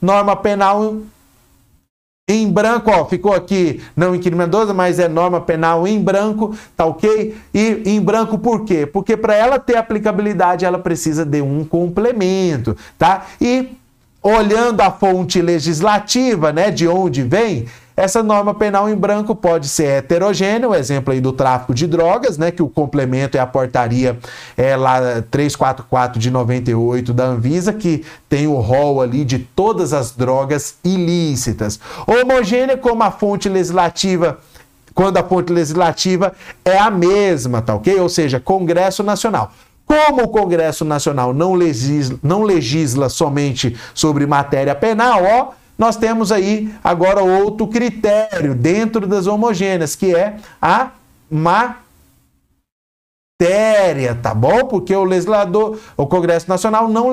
norma 0.00 0.36
penal 0.36 0.98
em 2.28 2.50
branco, 2.50 2.90
ó, 2.90 3.06
ficou 3.06 3.32
aqui 3.32 3.80
não 3.96 4.14
incriminadosa, 4.14 4.74
mas 4.74 4.98
é 4.98 5.08
norma 5.08 5.40
penal 5.40 5.86
em 5.88 5.98
branco, 5.98 6.54
tá 6.76 6.84
ok? 6.84 7.34
E 7.54 7.82
em 7.86 8.00
branco 8.00 8.38
por 8.38 8.66
quê? 8.66 8.84
Porque 8.84 9.16
para 9.16 9.34
ela 9.34 9.58
ter 9.58 9.76
aplicabilidade, 9.76 10.66
ela 10.66 10.78
precisa 10.78 11.24
de 11.24 11.40
um 11.40 11.64
complemento, 11.64 12.76
tá? 12.98 13.24
E 13.40 13.70
olhando 14.22 14.82
a 14.82 14.90
fonte 14.90 15.40
legislativa, 15.40 16.52
né, 16.52 16.70
de 16.70 16.86
onde 16.86 17.22
vem, 17.22 17.66
essa 17.98 18.22
norma 18.22 18.54
penal 18.54 18.88
em 18.88 18.94
branco 18.94 19.34
pode 19.34 19.68
ser 19.68 19.86
heterogênea, 19.86 20.68
o 20.68 20.74
exemplo 20.74 21.12
aí 21.12 21.20
do 21.20 21.32
tráfico 21.32 21.74
de 21.74 21.84
drogas, 21.84 22.38
né, 22.38 22.52
que 22.52 22.62
o 22.62 22.68
complemento 22.68 23.36
é 23.36 23.40
a 23.40 23.46
portaria 23.46 24.16
é, 24.56 24.76
lá 24.76 25.20
344 25.28 26.20
de 26.20 26.30
98 26.30 27.12
da 27.12 27.24
Anvisa, 27.24 27.72
que 27.72 28.04
tem 28.28 28.46
o 28.46 28.54
rol 28.60 29.02
ali 29.02 29.24
de 29.24 29.40
todas 29.40 29.92
as 29.92 30.12
drogas 30.12 30.76
ilícitas. 30.84 31.80
Homogênea 32.06 32.76
como 32.76 33.02
a 33.02 33.10
fonte 33.10 33.48
legislativa 33.48 34.38
quando 34.94 35.16
a 35.16 35.24
fonte 35.24 35.52
legislativa 35.52 36.32
é 36.64 36.78
a 36.78 36.90
mesma, 36.90 37.62
tá 37.62 37.74
ok? 37.74 38.00
Ou 38.00 38.08
seja, 38.08 38.38
Congresso 38.38 39.02
Nacional. 39.02 39.52
Como 39.84 40.22
o 40.22 40.28
Congresso 40.28 40.84
Nacional 40.84 41.34
não 41.34 41.54
legisla, 41.54 42.18
não 42.22 42.42
legisla 42.42 43.08
somente 43.08 43.76
sobre 43.94 44.26
matéria 44.26 44.74
penal, 44.74 45.22
ó, 45.24 45.48
nós 45.78 45.96
temos 45.96 46.32
aí 46.32 46.74
agora 46.82 47.22
outro 47.22 47.68
critério 47.68 48.52
dentro 48.52 49.06
das 49.06 49.28
homogêneas, 49.28 49.94
que 49.94 50.12
é 50.12 50.36
a 50.60 50.90
matéria, 51.30 51.78
tá 54.20 54.34
bom? 54.34 54.66
Porque 54.66 54.92
o 54.94 55.04
legislador, 55.04 55.78
o 55.96 56.04
Congresso 56.04 56.48
Nacional 56.48 56.88
não, 56.88 57.12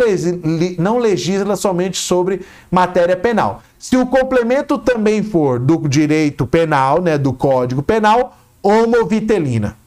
não 0.79 0.97
legisla 0.97 1.55
somente 1.55 1.99
sobre 1.99 2.41
matéria 2.71 3.15
penal. 3.15 3.61
Se 3.77 3.95
o 3.95 4.07
complemento 4.07 4.79
também 4.79 5.21
for 5.21 5.59
do 5.59 5.87
direito 5.87 6.47
penal, 6.47 7.03
né, 7.03 7.19
do 7.19 7.31
Código 7.31 7.83
Penal, 7.83 8.35
homovitelina. 8.63 9.77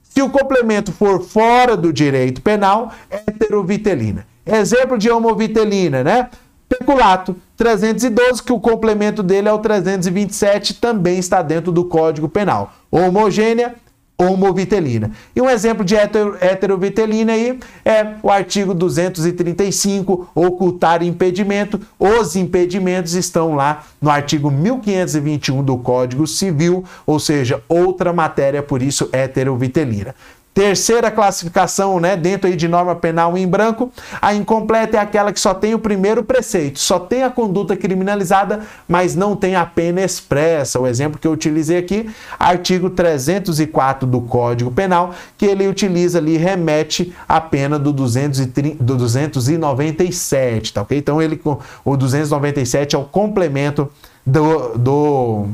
Se 0.00 0.22
o 0.22 0.30
complemento 0.30 0.92
for 0.92 1.22
fora 1.22 1.76
do 1.76 1.92
direito 1.92 2.40
penal, 2.40 2.92
heterovitelina. 3.10 4.24
Exemplo 4.46 4.96
de 4.96 5.10
homovitelina, 5.10 6.04
né? 6.04 6.30
Peculato 6.68 7.36
312, 7.58 8.40
que 8.44 8.52
o 8.52 8.60
complemento 8.60 9.20
dele 9.20 9.48
é 9.48 9.52
o 9.52 9.58
327, 9.58 10.74
também 10.74 11.18
está 11.18 11.42
dentro 11.42 11.72
do 11.72 11.84
Código 11.84 12.28
Penal. 12.28 12.72
Homogênea, 12.88 13.74
homovitelina. 14.16 15.10
E 15.34 15.42
um 15.42 15.50
exemplo 15.50 15.84
de 15.84 15.96
heterovitelina 15.96 17.32
aí 17.32 17.58
é 17.84 18.14
o 18.22 18.30
artigo 18.30 18.72
235, 18.74 20.30
ocultar 20.36 21.02
impedimento. 21.02 21.80
Os 21.98 22.36
impedimentos 22.36 23.14
estão 23.14 23.56
lá 23.56 23.84
no 24.00 24.08
artigo 24.08 24.52
1521 24.52 25.62
do 25.62 25.78
Código 25.78 26.28
Civil, 26.28 26.84
ou 27.04 27.18
seja, 27.18 27.60
outra 27.68 28.12
matéria, 28.12 28.62
por 28.62 28.82
isso 28.82 29.08
heterovitelina. 29.12 30.14
Terceira 30.54 31.08
classificação, 31.08 32.00
né, 32.00 32.16
dentro 32.16 32.48
aí 32.48 32.56
de 32.56 32.66
norma 32.66 32.96
penal 32.96 33.38
em 33.38 33.46
branco, 33.46 33.92
a 34.20 34.34
incompleta 34.34 34.96
é 34.96 35.00
aquela 35.00 35.32
que 35.32 35.38
só 35.38 35.54
tem 35.54 35.72
o 35.72 35.78
primeiro 35.78 36.24
preceito, 36.24 36.80
só 36.80 36.98
tem 36.98 37.22
a 37.22 37.30
conduta 37.30 37.76
criminalizada, 37.76 38.62
mas 38.88 39.14
não 39.14 39.36
tem 39.36 39.54
a 39.54 39.64
pena 39.64 40.02
expressa. 40.02 40.80
O 40.80 40.86
exemplo 40.86 41.16
que 41.16 41.28
eu 41.28 41.32
utilizei 41.32 41.78
aqui, 41.78 42.10
artigo 42.36 42.90
304 42.90 44.04
do 44.04 44.20
Código 44.22 44.72
Penal, 44.72 45.14
que 45.36 45.46
ele 45.46 45.68
utiliza 45.68 46.18
ali, 46.18 46.36
remete 46.36 47.14
a 47.28 47.40
pena 47.40 47.78
do, 47.78 47.92
230, 47.92 48.82
do 48.82 48.96
297, 48.96 50.72
tá 50.72 50.82
ok? 50.82 50.98
Então 50.98 51.22
ele, 51.22 51.40
o 51.84 51.96
297 51.96 52.96
é 52.96 52.98
o 52.98 53.04
complemento 53.04 53.88
do, 54.26 54.76
do 54.76 55.48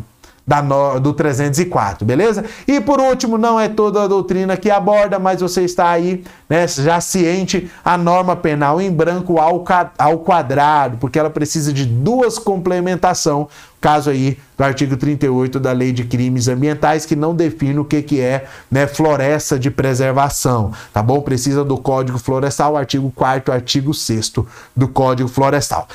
da 0.46 0.62
no, 0.62 0.98
do 1.00 1.12
304, 1.12 2.04
beleza? 2.04 2.44
E 2.68 2.80
por 2.80 3.00
último, 3.00 3.38
não 3.38 3.58
é 3.58 3.68
toda 3.68 4.02
a 4.02 4.06
doutrina 4.08 4.56
que 4.56 4.70
aborda, 4.70 5.18
mas 5.18 5.40
você 5.40 5.62
está 5.62 5.88
aí 5.88 6.22
né, 6.48 6.68
já 6.68 7.00
ciente 7.00 7.70
a 7.84 7.96
norma 7.96 8.36
penal 8.36 8.80
em 8.80 8.90
branco 8.90 9.38
ao, 9.38 9.64
ao 9.98 10.18
quadrado, 10.18 10.98
porque 10.98 11.18
ela 11.18 11.30
precisa 11.30 11.72
de 11.72 11.86
duas 11.86 12.38
complementação, 12.38 13.48
caso 13.80 14.10
aí 14.10 14.38
do 14.56 14.64
artigo 14.64 14.96
38 14.96 15.58
da 15.58 15.72
Lei 15.72 15.92
de 15.92 16.04
Crimes 16.04 16.46
Ambientais, 16.46 17.06
que 17.06 17.16
não 17.16 17.34
define 17.34 17.78
o 17.78 17.84
que, 17.84 18.02
que 18.02 18.20
é 18.20 18.46
né, 18.70 18.86
floresta 18.86 19.58
de 19.58 19.70
preservação, 19.70 20.72
tá 20.92 21.02
bom? 21.02 21.22
Precisa 21.22 21.64
do 21.64 21.78
Código 21.78 22.18
Florestal, 22.18 22.76
artigo 22.76 23.10
4 23.14 23.52
artigo 23.52 23.94
6 23.94 24.32
do 24.76 24.88
Código 24.88 25.28
Florestal. 25.28 25.88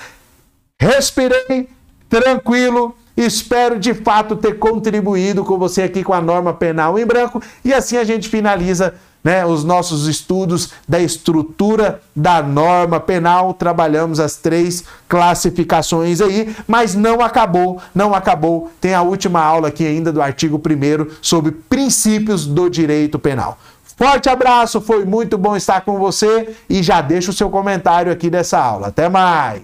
Respirei, 0.81 1.69
tranquilo, 2.09 2.95
Espero 3.19 3.77
de 3.77 3.93
fato 3.93 4.37
ter 4.37 4.57
contribuído 4.57 5.43
com 5.43 5.57
você 5.57 5.81
aqui 5.81 6.05
com 6.05 6.13
a 6.13 6.21
norma 6.21 6.53
penal 6.53 6.97
em 6.97 7.05
branco 7.05 7.41
e 7.65 7.73
assim 7.73 7.97
a 7.97 8.05
gente 8.05 8.29
finaliza 8.29 8.93
né, 9.21 9.45
os 9.45 9.65
nossos 9.65 10.07
estudos 10.07 10.71
da 10.87 11.01
estrutura 11.01 12.01
da 12.15 12.41
norma 12.41 12.97
penal. 12.97 13.53
Trabalhamos 13.53 14.21
as 14.21 14.37
três 14.37 14.85
classificações 15.09 16.21
aí, 16.21 16.55
mas 16.65 16.95
não 16.95 17.19
acabou, 17.19 17.81
não 17.93 18.15
acabou. 18.15 18.71
Tem 18.79 18.93
a 18.93 19.01
última 19.01 19.41
aula 19.41 19.67
aqui 19.67 19.85
ainda 19.85 20.13
do 20.13 20.21
artigo 20.21 20.57
1 20.57 21.15
sobre 21.21 21.51
princípios 21.51 22.45
do 22.45 22.69
direito 22.69 23.19
penal. 23.19 23.57
Forte 23.97 24.29
abraço, 24.29 24.79
foi 24.79 25.03
muito 25.03 25.37
bom 25.37 25.57
estar 25.57 25.81
com 25.81 25.99
você 25.99 26.55
e 26.69 26.81
já 26.81 27.01
deixa 27.01 27.31
o 27.31 27.33
seu 27.33 27.49
comentário 27.49 28.13
aqui 28.13 28.29
dessa 28.29 28.57
aula. 28.57 28.87
Até 28.87 29.09
mais! 29.09 29.63